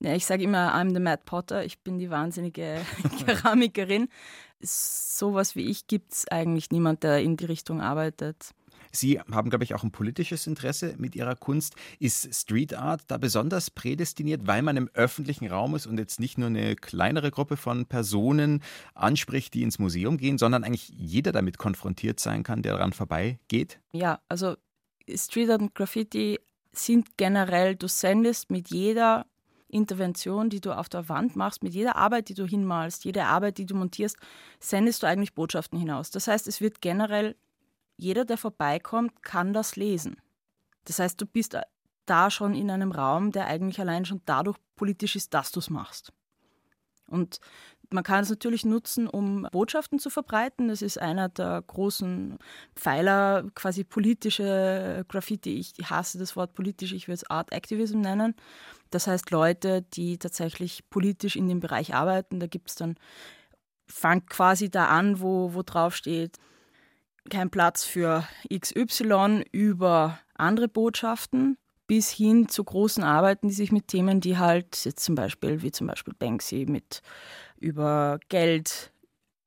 Ja, 0.00 0.14
ich 0.14 0.26
sage 0.26 0.44
immer, 0.44 0.74
I'm 0.74 0.92
the 0.92 1.00
Mad 1.00 1.22
Potter, 1.24 1.64
ich 1.64 1.78
bin 1.78 1.98
die 1.98 2.10
wahnsinnige 2.10 2.82
Keramikerin. 3.24 4.10
Sowas 4.60 5.56
wie 5.56 5.70
ich 5.70 5.86
gibt 5.86 6.12
es 6.12 6.28
eigentlich 6.28 6.70
niemand, 6.70 7.04
der 7.04 7.22
in 7.22 7.38
die 7.38 7.46
Richtung 7.46 7.80
arbeitet. 7.80 8.50
Sie 8.92 9.18
haben, 9.18 9.50
glaube 9.50 9.64
ich, 9.64 9.74
auch 9.74 9.82
ein 9.82 9.90
politisches 9.90 10.46
Interesse 10.46 10.94
mit 10.98 11.16
Ihrer 11.16 11.34
Kunst. 11.34 11.74
Ist 11.98 12.32
Street 12.34 12.74
Art 12.74 13.02
da 13.08 13.16
besonders 13.16 13.70
prädestiniert, 13.70 14.46
weil 14.46 14.62
man 14.62 14.76
im 14.76 14.88
öffentlichen 14.94 15.48
Raum 15.48 15.74
ist 15.74 15.86
und 15.86 15.98
jetzt 15.98 16.20
nicht 16.20 16.38
nur 16.38 16.48
eine 16.48 16.76
kleinere 16.76 17.30
Gruppe 17.30 17.56
von 17.56 17.86
Personen 17.86 18.62
anspricht, 18.94 19.54
die 19.54 19.62
ins 19.62 19.78
Museum 19.78 20.18
gehen, 20.18 20.36
sondern 20.38 20.62
eigentlich 20.62 20.90
jeder 20.90 21.32
damit 21.32 21.58
konfrontiert 21.58 22.20
sein 22.20 22.42
kann, 22.42 22.62
der 22.62 22.74
daran 22.74 22.92
vorbeigeht? 22.92 23.80
Ja, 23.92 24.20
also 24.28 24.56
Street 25.14 25.50
Art 25.50 25.62
und 25.62 25.74
Graffiti 25.74 26.38
sind 26.72 27.16
generell, 27.16 27.76
du 27.76 27.88
sendest 27.88 28.50
mit 28.50 28.70
jeder 28.70 29.26
Intervention, 29.68 30.50
die 30.50 30.60
du 30.60 30.76
auf 30.76 30.88
der 30.88 31.08
Wand 31.08 31.34
machst, 31.34 31.62
mit 31.62 31.72
jeder 31.72 31.96
Arbeit, 31.96 32.28
die 32.28 32.34
du 32.34 32.46
hinmalst, 32.46 33.04
jede 33.04 33.24
Arbeit, 33.24 33.58
die 33.58 33.66
du 33.66 33.74
montierst, 33.74 34.16
sendest 34.60 35.02
du 35.02 35.06
eigentlich 35.06 35.34
Botschaften 35.34 35.78
hinaus. 35.78 36.10
Das 36.10 36.28
heißt, 36.28 36.46
es 36.46 36.60
wird 36.60 36.82
generell 36.82 37.36
jeder, 37.96 38.24
der 38.24 38.38
vorbeikommt, 38.38 39.22
kann 39.22 39.52
das 39.52 39.76
lesen. 39.76 40.16
Das 40.84 40.98
heißt, 40.98 41.20
du 41.20 41.26
bist 41.26 41.56
da 42.06 42.30
schon 42.30 42.54
in 42.54 42.70
einem 42.70 42.92
Raum, 42.92 43.32
der 43.32 43.46
eigentlich 43.46 43.80
allein 43.80 44.04
schon 44.04 44.22
dadurch 44.26 44.58
politisch 44.76 45.16
ist, 45.16 45.34
dass 45.34 45.52
du 45.52 45.60
es 45.60 45.70
machst. 45.70 46.12
Und 47.06 47.40
man 47.92 48.04
kann 48.04 48.22
es 48.22 48.30
natürlich 48.30 48.64
nutzen, 48.64 49.06
um 49.06 49.46
Botschaften 49.52 49.98
zu 49.98 50.08
verbreiten. 50.08 50.68
Das 50.68 50.80
ist 50.82 51.00
einer 51.00 51.28
der 51.28 51.62
großen 51.66 52.38
Pfeiler, 52.74 53.44
quasi 53.54 53.84
politische 53.84 55.04
Graffiti. 55.08 55.58
Ich 55.58 55.74
hasse 55.90 56.18
das 56.18 56.34
Wort 56.34 56.54
politisch, 56.54 56.92
ich 56.92 57.08
würde 57.08 57.16
es 57.16 57.30
Art 57.30 57.52
Activism 57.52 58.00
nennen. 58.00 58.34
Das 58.90 59.06
heißt 59.06 59.30
Leute, 59.30 59.82
die 59.82 60.18
tatsächlich 60.18 60.88
politisch 60.88 61.36
in 61.36 61.48
dem 61.48 61.60
Bereich 61.60 61.94
arbeiten. 61.94 62.40
Da 62.40 62.46
gibt 62.46 62.70
es 62.70 62.76
dann, 62.76 62.96
fangt 63.86 64.30
quasi 64.30 64.70
da 64.70 64.86
an, 64.86 65.20
wo, 65.20 65.54
wo 65.54 65.62
drauf 65.62 65.94
steht, 65.94 66.38
kein 67.30 67.50
Platz 67.50 67.84
für 67.84 68.26
XY 68.52 69.44
über 69.52 70.18
andere 70.34 70.68
Botschaften 70.68 71.56
bis 71.86 72.10
hin 72.10 72.48
zu 72.48 72.64
großen 72.64 73.04
Arbeiten, 73.04 73.48
die 73.48 73.54
sich 73.54 73.72
mit 73.72 73.88
Themen, 73.88 74.20
die 74.20 74.38
halt 74.38 74.84
jetzt 74.84 75.04
zum 75.04 75.14
Beispiel, 75.14 75.62
wie 75.62 75.72
zum 75.72 75.86
Beispiel 75.86 76.14
Banksy, 76.18 76.66
mit 76.68 77.02
über 77.58 78.18
Geld, 78.28 78.92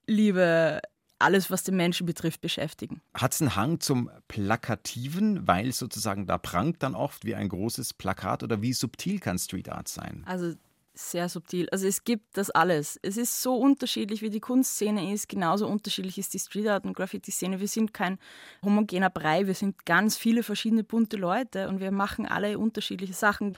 Liebe, 0.08 0.82
alles, 1.18 1.50
was 1.50 1.64
den 1.64 1.76
Menschen 1.76 2.06
betrifft, 2.06 2.42
beschäftigen. 2.42 3.02
Hat 3.14 3.34
es 3.34 3.42
einen 3.42 3.56
Hang 3.56 3.80
zum 3.80 4.12
Plakativen, 4.28 5.48
weil 5.48 5.72
sozusagen 5.72 6.28
da 6.28 6.38
prangt 6.38 6.84
dann 6.84 6.94
oft 6.94 7.26
wie 7.26 7.36
ein 7.36 7.50
großes 7.50 7.94
Plakat 7.94 8.44
oder 8.44 8.62
wie 8.62 8.74
subtil 8.74 9.20
kann 9.20 9.40
Street 9.40 9.70
Art 9.70 9.88
sein? 9.88 10.24
Also 10.28 10.54
sehr 10.96 11.30
subtil. 11.30 11.68
Also 11.72 11.88
es 11.88 12.04
gibt 12.04 12.38
das 12.38 12.50
alles. 12.50 13.00
Es 13.02 13.18
ist 13.18 13.42
so 13.42 13.56
unterschiedlich, 13.56 14.22
wie 14.22 14.30
die 14.30 14.40
Kunstszene 14.40 15.14
ist. 15.14 15.30
Genauso 15.30 15.68
unterschiedlich 15.68 16.18
ist 16.18 16.34
die 16.34 16.40
Street 16.40 16.68
Art 16.68 16.86
und 16.86 16.96
Graffiti-Szene. 16.96 17.60
Wir 17.60 17.68
sind 17.68 17.94
kein 17.94 18.18
homogener 18.64 19.10
Brei. 19.10 19.48
Wir 19.48 19.54
sind 19.54 19.86
ganz 19.86 20.18
viele 20.18 20.44
verschiedene 20.44 20.84
bunte 20.84 21.18
Leute 21.18 21.68
und 21.68 21.80
wir 21.80 21.92
machen 21.92 22.26
alle 22.26 22.58
unterschiedliche 22.58 23.14
Sachen. 23.14 23.58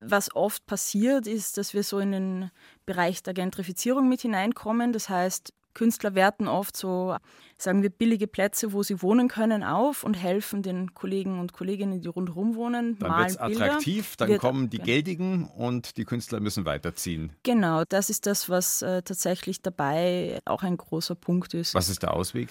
Was 0.00 0.34
oft 0.34 0.66
passiert, 0.66 1.26
ist, 1.26 1.58
dass 1.58 1.74
wir 1.74 1.84
so 1.84 1.98
in 1.98 2.12
den 2.12 2.50
Bereich 2.86 3.22
der 3.22 3.34
Gentrifizierung 3.34 4.08
mit 4.08 4.22
hineinkommen. 4.22 4.92
Das 4.92 5.08
heißt, 5.08 5.52
Künstler 5.74 6.14
werten 6.14 6.48
oft 6.48 6.76
so, 6.76 7.16
sagen 7.56 7.82
wir, 7.82 7.90
billige 7.90 8.26
Plätze, 8.26 8.72
wo 8.72 8.82
sie 8.82 9.02
wohnen 9.02 9.28
können, 9.28 9.62
auf 9.62 10.04
und 10.04 10.14
helfen 10.14 10.62
den 10.62 10.94
Kollegen 10.94 11.38
und 11.38 11.52
Kolleginnen, 11.52 12.00
die 12.00 12.08
rundherum 12.08 12.54
wohnen. 12.54 12.98
Dann 12.98 13.18
wird 13.18 13.30
es 13.30 13.36
attraktiv, 13.38 14.16
dann 14.16 14.28
wird, 14.28 14.40
kommen 14.40 14.70
die 14.70 14.78
Geldigen 14.78 15.46
und 15.46 15.96
die 15.96 16.04
Künstler 16.04 16.40
müssen 16.40 16.64
weiterziehen. 16.64 17.32
Genau, 17.42 17.84
das 17.84 18.10
ist 18.10 18.26
das, 18.26 18.48
was 18.48 18.82
äh, 18.82 19.02
tatsächlich 19.02 19.62
dabei 19.62 20.40
auch 20.44 20.62
ein 20.62 20.76
großer 20.76 21.14
Punkt 21.14 21.54
ist. 21.54 21.74
Was 21.74 21.88
ist 21.88 22.02
der 22.02 22.14
Ausweg? 22.14 22.48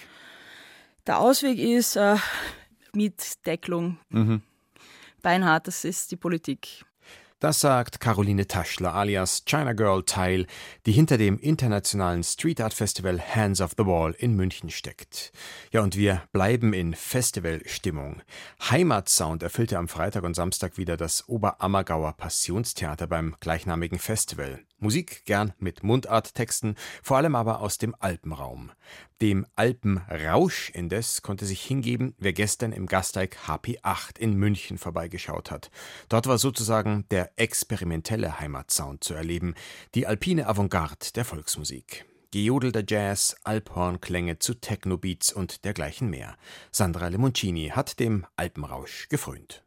Der 1.06 1.18
Ausweg 1.18 1.58
ist 1.58 1.96
äh, 1.96 2.16
Mietdeckelung. 2.92 3.98
Mhm. 4.10 4.42
Beinhart, 5.22 5.66
das 5.68 5.84
ist 5.84 6.10
die 6.10 6.16
Politik. 6.16 6.84
Das 7.42 7.58
sagt 7.58 7.98
Caroline 7.98 8.46
Taschler 8.46 8.94
alias 8.94 9.44
China 9.46 9.72
Girl 9.72 10.04
Teil, 10.04 10.46
die 10.86 10.92
hinter 10.92 11.18
dem 11.18 11.40
internationalen 11.40 12.22
Street 12.22 12.60
Art 12.60 12.72
Festival 12.72 13.20
Hands 13.20 13.60
of 13.60 13.72
the 13.76 13.84
Wall 13.84 14.14
in 14.16 14.36
München 14.36 14.70
steckt. 14.70 15.32
Ja, 15.72 15.80
und 15.80 15.96
wir 15.96 16.22
bleiben 16.30 16.72
in 16.72 16.94
Festivalstimmung. 16.94 18.22
Heimatsound 18.70 19.42
erfüllte 19.42 19.76
am 19.76 19.88
Freitag 19.88 20.22
und 20.22 20.34
Samstag 20.34 20.78
wieder 20.78 20.96
das 20.96 21.28
Oberammergauer 21.28 22.12
Passionstheater 22.12 23.08
beim 23.08 23.34
gleichnamigen 23.40 23.98
Festival. 23.98 24.60
Musik 24.82 25.24
gern 25.24 25.52
mit 25.58 25.82
Mundarttexten, 25.82 26.74
vor 27.02 27.16
allem 27.16 27.34
aber 27.34 27.60
aus 27.60 27.78
dem 27.78 27.94
Alpenraum. 27.98 28.72
Dem 29.20 29.46
Alpenrausch 29.54 30.70
indes 30.70 31.22
konnte 31.22 31.46
sich 31.46 31.62
hingeben, 31.62 32.14
wer 32.18 32.32
gestern 32.32 32.72
im 32.72 32.86
Gasteig 32.86 33.38
HP8 33.46 34.18
in 34.18 34.34
München 34.34 34.78
vorbeigeschaut 34.78 35.50
hat. 35.50 35.70
Dort 36.08 36.26
war 36.26 36.38
sozusagen 36.38 37.06
der 37.10 37.30
experimentelle 37.36 38.40
Heimatsound 38.40 39.04
zu 39.04 39.14
erleben, 39.14 39.54
die 39.94 40.06
alpine 40.06 40.48
Avantgarde 40.48 41.12
der 41.14 41.24
Volksmusik. 41.24 42.04
Gejodelter 42.32 42.82
Jazz, 42.86 43.36
Alphornklänge 43.44 44.38
zu 44.38 44.54
Technobeats 44.54 45.32
und 45.32 45.64
dergleichen 45.64 46.08
mehr. 46.08 46.36
Sandra 46.70 47.08
Lemoncini 47.08 47.68
hat 47.68 48.00
dem 48.00 48.26
Alpenrausch 48.36 49.08
gefrönt. 49.10 49.62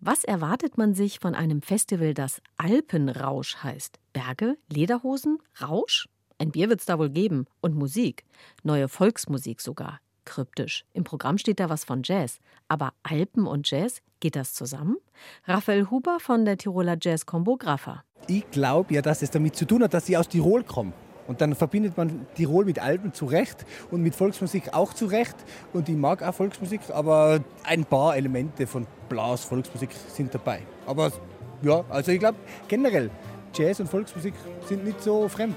Was 0.00 0.22
erwartet 0.22 0.78
man 0.78 0.94
sich 0.94 1.18
von 1.18 1.34
einem 1.34 1.60
Festival, 1.60 2.14
das 2.14 2.40
Alpenrausch 2.56 3.56
heißt? 3.64 3.98
Berge, 4.12 4.56
Lederhosen, 4.68 5.38
Rausch? 5.60 6.08
Ein 6.38 6.52
Bier 6.52 6.68
wird's 6.68 6.86
da 6.86 7.00
wohl 7.00 7.10
geben. 7.10 7.46
Und 7.60 7.74
Musik. 7.74 8.24
Neue 8.62 8.86
Volksmusik 8.86 9.60
sogar. 9.60 10.00
Kryptisch. 10.24 10.84
Im 10.92 11.02
Programm 11.02 11.36
steht 11.36 11.58
da 11.58 11.68
was 11.68 11.84
von 11.84 12.02
Jazz. 12.04 12.38
Aber 12.68 12.92
Alpen 13.02 13.48
und 13.48 13.68
Jazz, 13.68 14.00
geht 14.20 14.36
das 14.36 14.54
zusammen? 14.54 14.98
Raphael 15.46 15.90
Huber 15.90 16.20
von 16.20 16.44
der 16.44 16.58
Tiroler 16.58 16.96
Jazz-Kombo 17.00 17.56
Graffa. 17.56 18.04
Ich 18.28 18.48
glaube 18.52 18.94
ja, 18.94 19.02
dass 19.02 19.22
es 19.22 19.32
damit 19.32 19.56
zu 19.56 19.64
tun 19.64 19.82
hat, 19.82 19.94
dass 19.94 20.06
sie 20.06 20.16
aus 20.16 20.28
Tirol 20.28 20.62
kommen. 20.62 20.92
Und 21.28 21.42
dann 21.42 21.54
verbindet 21.54 21.96
man 21.96 22.26
Tirol 22.34 22.64
mit 22.64 22.78
Alpen 22.80 23.12
zu 23.12 23.26
Recht 23.26 23.66
und 23.90 24.02
mit 24.02 24.14
Volksmusik 24.14 24.72
auch 24.72 24.94
zu 24.94 25.06
Recht. 25.06 25.36
Und 25.74 25.88
ich 25.88 25.96
mag 25.96 26.22
auch 26.22 26.34
Volksmusik, 26.34 26.80
aber 26.92 27.40
ein 27.64 27.84
paar 27.84 28.16
Elemente 28.16 28.66
von 28.66 28.86
Blas 29.10 29.44
Volksmusik 29.44 29.90
sind 30.08 30.34
dabei. 30.34 30.62
Aber 30.86 31.12
ja, 31.62 31.84
also 31.90 32.12
ich 32.12 32.18
glaube 32.18 32.38
generell, 32.66 33.10
Jazz 33.54 33.78
und 33.78 33.88
Volksmusik 33.88 34.32
sind 34.66 34.84
nicht 34.84 35.02
so 35.02 35.28
fremd. 35.28 35.56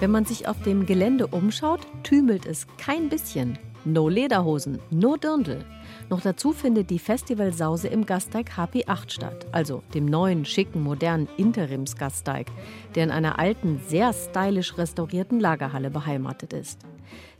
Wenn 0.00 0.10
man 0.10 0.24
sich 0.24 0.48
auf 0.48 0.60
dem 0.62 0.86
Gelände 0.86 1.28
umschaut, 1.28 1.86
tümelt 2.02 2.46
es 2.46 2.66
kein 2.78 3.08
bisschen. 3.08 3.58
No 3.86 4.08
Lederhosen, 4.08 4.80
no 4.90 5.16
Dirndl. 5.16 5.62
Noch 6.08 6.22
dazu 6.22 6.52
findet 6.52 6.88
die 6.88 6.98
Festivalsause 6.98 7.88
im 7.88 8.06
Gasteig 8.06 8.52
HP8 8.56 9.10
statt, 9.10 9.46
also 9.52 9.82
dem 9.92 10.06
neuen, 10.06 10.46
schicken, 10.46 10.82
modernen 10.82 11.28
Interimsgasteig, 11.36 12.46
der 12.94 13.04
in 13.04 13.10
einer 13.10 13.38
alten, 13.38 13.80
sehr 13.86 14.14
stylisch 14.14 14.78
restaurierten 14.78 15.38
Lagerhalle 15.38 15.90
beheimatet 15.90 16.54
ist. 16.54 16.80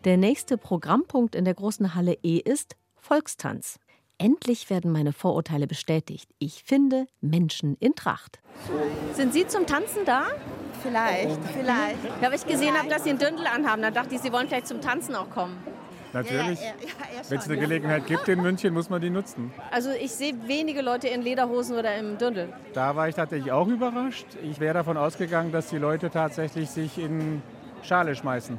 Der 0.04 0.18
nächste 0.18 0.58
Programmpunkt 0.58 1.34
in 1.34 1.46
der 1.46 1.54
großen 1.54 1.94
Halle 1.94 2.18
E 2.22 2.38
ist 2.38 2.76
Volkstanz. 2.94 3.78
Endlich 4.18 4.68
werden 4.68 4.92
meine 4.92 5.12
Vorurteile 5.12 5.66
bestätigt. 5.66 6.30
Ich 6.38 6.62
finde 6.62 7.06
Menschen 7.22 7.76
in 7.80 7.94
Tracht. 7.94 8.38
Sind 9.14 9.32
Sie 9.32 9.46
zum 9.46 9.66
Tanzen 9.66 10.04
da? 10.04 10.26
Vielleicht, 10.82 11.40
vielleicht. 11.56 12.04
Ja, 12.20 12.28
weil 12.28 12.34
ich 12.34 12.46
gesehen 12.46 12.74
habe, 12.74 12.88
dass 12.88 13.04
Sie 13.04 13.10
einen 13.10 13.18
Dündel 13.18 13.46
anhaben. 13.46 13.82
Da 13.82 13.90
dachte 13.90 14.14
ich, 14.14 14.20
Sie 14.20 14.30
wollen 14.30 14.46
vielleicht 14.46 14.68
zum 14.68 14.80
Tanzen 14.80 15.14
auch 15.14 15.30
kommen. 15.30 15.56
Natürlich. 16.14 16.60
Ja, 16.60 16.66
ja, 16.66 17.16
ja, 17.16 17.22
Wenn 17.28 17.38
es 17.38 17.44
eine 17.46 17.58
Gelegenheit 17.58 18.06
gibt 18.06 18.28
in 18.28 18.40
München, 18.40 18.72
muss 18.72 18.88
man 18.88 19.00
die 19.00 19.10
nutzen. 19.10 19.52
Also 19.70 19.90
ich 19.90 20.12
sehe 20.12 20.34
wenige 20.46 20.80
Leute 20.80 21.08
in 21.08 21.22
Lederhosen 21.22 21.76
oder 21.76 21.96
im 21.96 22.16
Dündel. 22.18 22.52
Da 22.72 22.94
war 22.94 23.08
ich 23.08 23.16
tatsächlich 23.16 23.50
auch 23.50 23.66
überrascht. 23.66 24.26
Ich 24.42 24.60
wäre 24.60 24.74
davon 24.74 24.96
ausgegangen, 24.96 25.50
dass 25.50 25.68
die 25.68 25.78
Leute 25.78 26.10
tatsächlich 26.10 26.70
sich 26.70 26.98
in 26.98 27.42
Schale 27.82 28.14
schmeißen. 28.14 28.56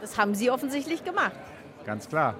Das 0.00 0.16
haben 0.16 0.34
Sie 0.34 0.50
offensichtlich 0.50 1.04
gemacht. 1.04 1.32
Ganz 1.84 2.08
klar. 2.08 2.36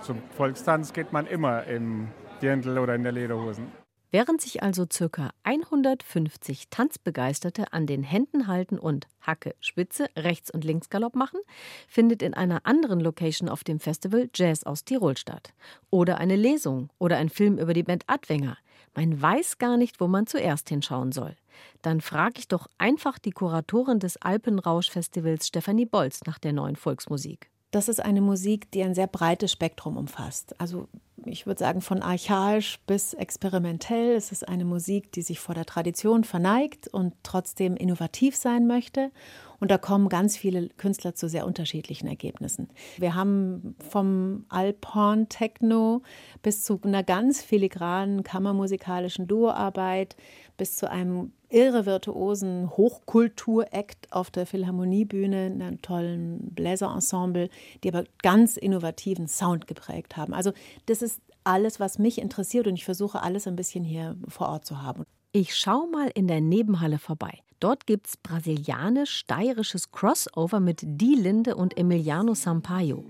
Zum 0.00 0.22
Volkstanz 0.36 0.92
geht 0.92 1.12
man 1.12 1.26
immer 1.26 1.64
im 1.64 2.08
Dirndl 2.40 2.78
oder 2.78 2.94
in 2.94 3.02
der 3.02 3.12
Lederhosen. 3.12 3.77
Während 4.10 4.40
sich 4.40 4.62
also 4.62 4.86
ca. 4.86 5.30
150 5.42 6.68
Tanzbegeisterte 6.70 7.74
an 7.74 7.86
den 7.86 8.02
Händen 8.02 8.46
halten 8.46 8.78
und 8.78 9.06
Hacke, 9.20 9.54
Spitze, 9.60 10.08
Rechts- 10.16 10.50
und 10.50 10.64
Linksgalopp 10.64 11.14
machen, 11.14 11.40
findet 11.86 12.22
in 12.22 12.32
einer 12.32 12.64
anderen 12.64 13.00
Location 13.00 13.50
auf 13.50 13.64
dem 13.64 13.80
Festival 13.80 14.30
Jazz 14.34 14.64
aus 14.64 14.84
Tirol 14.84 15.18
statt. 15.18 15.52
Oder 15.90 16.18
eine 16.18 16.36
Lesung 16.36 16.88
oder 16.98 17.18
ein 17.18 17.28
Film 17.28 17.58
über 17.58 17.74
die 17.74 17.82
Band 17.82 18.04
Adwenger. 18.06 18.56
Man 18.94 19.20
weiß 19.20 19.58
gar 19.58 19.76
nicht, 19.76 20.00
wo 20.00 20.08
man 20.08 20.26
zuerst 20.26 20.70
hinschauen 20.70 21.12
soll. 21.12 21.36
Dann 21.82 22.00
frage 22.00 22.38
ich 22.38 22.48
doch 22.48 22.66
einfach 22.78 23.18
die 23.18 23.32
Kuratorin 23.32 23.98
des 23.98 24.16
Alpenrausch-Festivals 24.16 25.46
Stefanie 25.46 25.86
Bolz 25.86 26.20
nach 26.24 26.38
der 26.38 26.54
neuen 26.54 26.76
Volksmusik. 26.76 27.50
Das 27.70 27.88
ist 27.88 28.02
eine 28.02 28.22
Musik, 28.22 28.70
die 28.70 28.82
ein 28.82 28.94
sehr 28.94 29.06
breites 29.06 29.52
Spektrum 29.52 29.96
umfasst. 29.96 30.58
Also 30.58 30.88
ich 31.24 31.46
würde 31.46 31.58
sagen, 31.58 31.80
von 31.80 32.02
archaisch 32.02 32.78
bis 32.86 33.12
experimentell. 33.12 34.14
Es 34.14 34.32
ist 34.32 34.48
eine 34.48 34.64
Musik, 34.64 35.12
die 35.12 35.22
sich 35.22 35.40
vor 35.40 35.54
der 35.54 35.66
Tradition 35.66 36.24
verneigt 36.24 36.88
und 36.88 37.14
trotzdem 37.22 37.76
innovativ 37.76 38.36
sein 38.36 38.66
möchte. 38.66 39.10
Und 39.60 39.70
da 39.70 39.78
kommen 39.78 40.08
ganz 40.08 40.36
viele 40.36 40.68
Künstler 40.70 41.14
zu 41.14 41.28
sehr 41.28 41.46
unterschiedlichen 41.46 42.06
Ergebnissen. 42.06 42.68
Wir 42.96 43.14
haben 43.14 43.74
vom 43.90 44.44
Alphorn 44.48 45.28
Techno 45.28 46.02
bis 46.42 46.62
zu 46.62 46.80
einer 46.82 47.02
ganz 47.02 47.42
filigranen 47.42 48.22
kammermusikalischen 48.22 49.26
Duoarbeit 49.26 50.16
bis 50.56 50.76
zu 50.76 50.90
einem 50.90 51.32
irre 51.50 51.86
virtuosen 51.86 52.70
Hochkultur-Act 52.70 54.12
auf 54.12 54.30
der 54.30 54.46
Philharmoniebühne, 54.46 55.46
einem 55.46 55.82
tollen 55.82 56.54
Bläserensemble, 56.54 57.48
die 57.82 57.88
aber 57.88 58.04
ganz 58.22 58.56
innovativen 58.56 59.28
Sound 59.28 59.66
geprägt 59.66 60.16
haben. 60.16 60.34
Also 60.34 60.52
das 60.86 61.02
ist 61.02 61.20
alles, 61.44 61.80
was 61.80 61.98
mich 61.98 62.18
interessiert 62.20 62.66
und 62.66 62.74
ich 62.74 62.84
versuche 62.84 63.22
alles 63.22 63.46
ein 63.46 63.56
bisschen 63.56 63.82
hier 63.82 64.16
vor 64.28 64.48
Ort 64.48 64.66
zu 64.66 64.82
haben. 64.82 65.04
Ich 65.32 65.56
schaue 65.56 65.88
mal 65.90 66.10
in 66.14 66.28
der 66.28 66.40
Nebenhalle 66.40 66.98
vorbei. 66.98 67.38
Dort 67.60 67.86
gibt's 67.86 68.16
brasilianisch-steirisches 68.16 69.90
Crossover 69.90 70.60
mit 70.60 70.80
Die 70.82 71.16
Linde 71.16 71.56
und 71.56 71.76
Emiliano 71.76 72.34
Sampaio. 72.34 73.04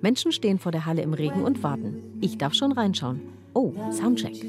Menschen 0.00 0.32
stehen 0.32 0.58
vor 0.58 0.72
der 0.72 0.86
Halle 0.86 1.02
im 1.02 1.14
Regen 1.14 1.44
und 1.44 1.62
warten. 1.62 2.18
Ich 2.20 2.36
darf 2.36 2.54
schon 2.54 2.72
reinschauen. 2.72 3.20
Oh, 3.54 3.72
Soundcheck. 3.92 4.44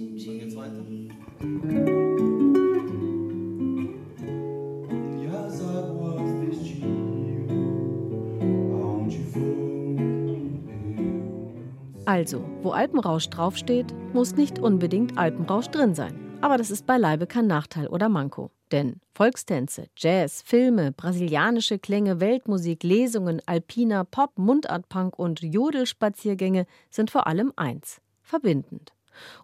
Also, 12.06 12.44
wo 12.62 12.72
Alpenrausch 12.72 13.30
draufsteht, 13.30 13.94
muss 14.14 14.36
nicht 14.36 14.60
unbedingt 14.60 15.18
Alpenrausch 15.18 15.68
drin 15.68 15.94
sein. 15.96 16.23
Aber 16.44 16.58
das 16.58 16.72
ist 16.72 16.86
beileibe 16.86 17.26
kein 17.26 17.48
Nachteil 17.48 17.88
oder 17.88 18.10
Manko. 18.10 18.52
Denn 18.74 19.00
Volkstänze, 19.14 19.88
Jazz, 19.96 20.42
Filme, 20.42 20.92
brasilianische 20.92 21.80
Klänge, 21.80 22.20
Weltmusik, 22.20 22.84
Lesungen, 22.84 23.42
alpiner 23.46 24.04
Pop, 24.04 24.38
Mundartpunk 24.38 25.18
und 25.18 25.42
Jodelspaziergänge 25.42 26.66
sind 26.90 27.12
vor 27.12 27.28
allem 27.28 27.54
eins: 27.56 28.02
verbindend. 28.24 28.92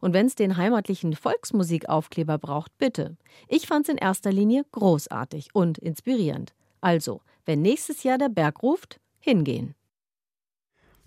Und 0.02 0.12
wenn 0.12 0.26
es 0.26 0.36
den 0.36 0.58
heimatlichen 0.58 1.16
Volksmusikaufkleber 1.16 2.38
braucht, 2.38 2.78
bitte. 2.78 3.16
Ich 3.48 3.66
fand 3.66 3.88
es 3.88 3.94
in 3.94 3.98
erster 3.98 4.34
Linie 4.34 4.66
großartig 4.74 5.52
und 5.54 5.78
inspirierend. 5.78 6.54
Also, 6.82 7.22
wenn 7.46 7.62
nächstes 7.62 8.04
Jahr 8.04 8.18
der 8.18 8.28
Berg 8.28 8.62
ruft, 8.62 9.00
hingehen. 9.22 9.74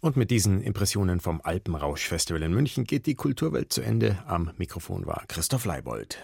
Und 0.04 0.16
mit 0.16 0.32
diesen 0.32 0.60
Impressionen 0.60 1.20
vom 1.20 1.40
Alpenrausch-Festival 1.44 2.42
in 2.42 2.52
München 2.52 2.82
geht 2.82 3.06
die 3.06 3.14
Kulturwelt 3.14 3.72
zu 3.72 3.82
Ende. 3.82 4.18
Am 4.26 4.50
Mikrofon 4.56 5.06
war 5.06 5.22
Christoph 5.28 5.64
Leibold. 5.64 6.18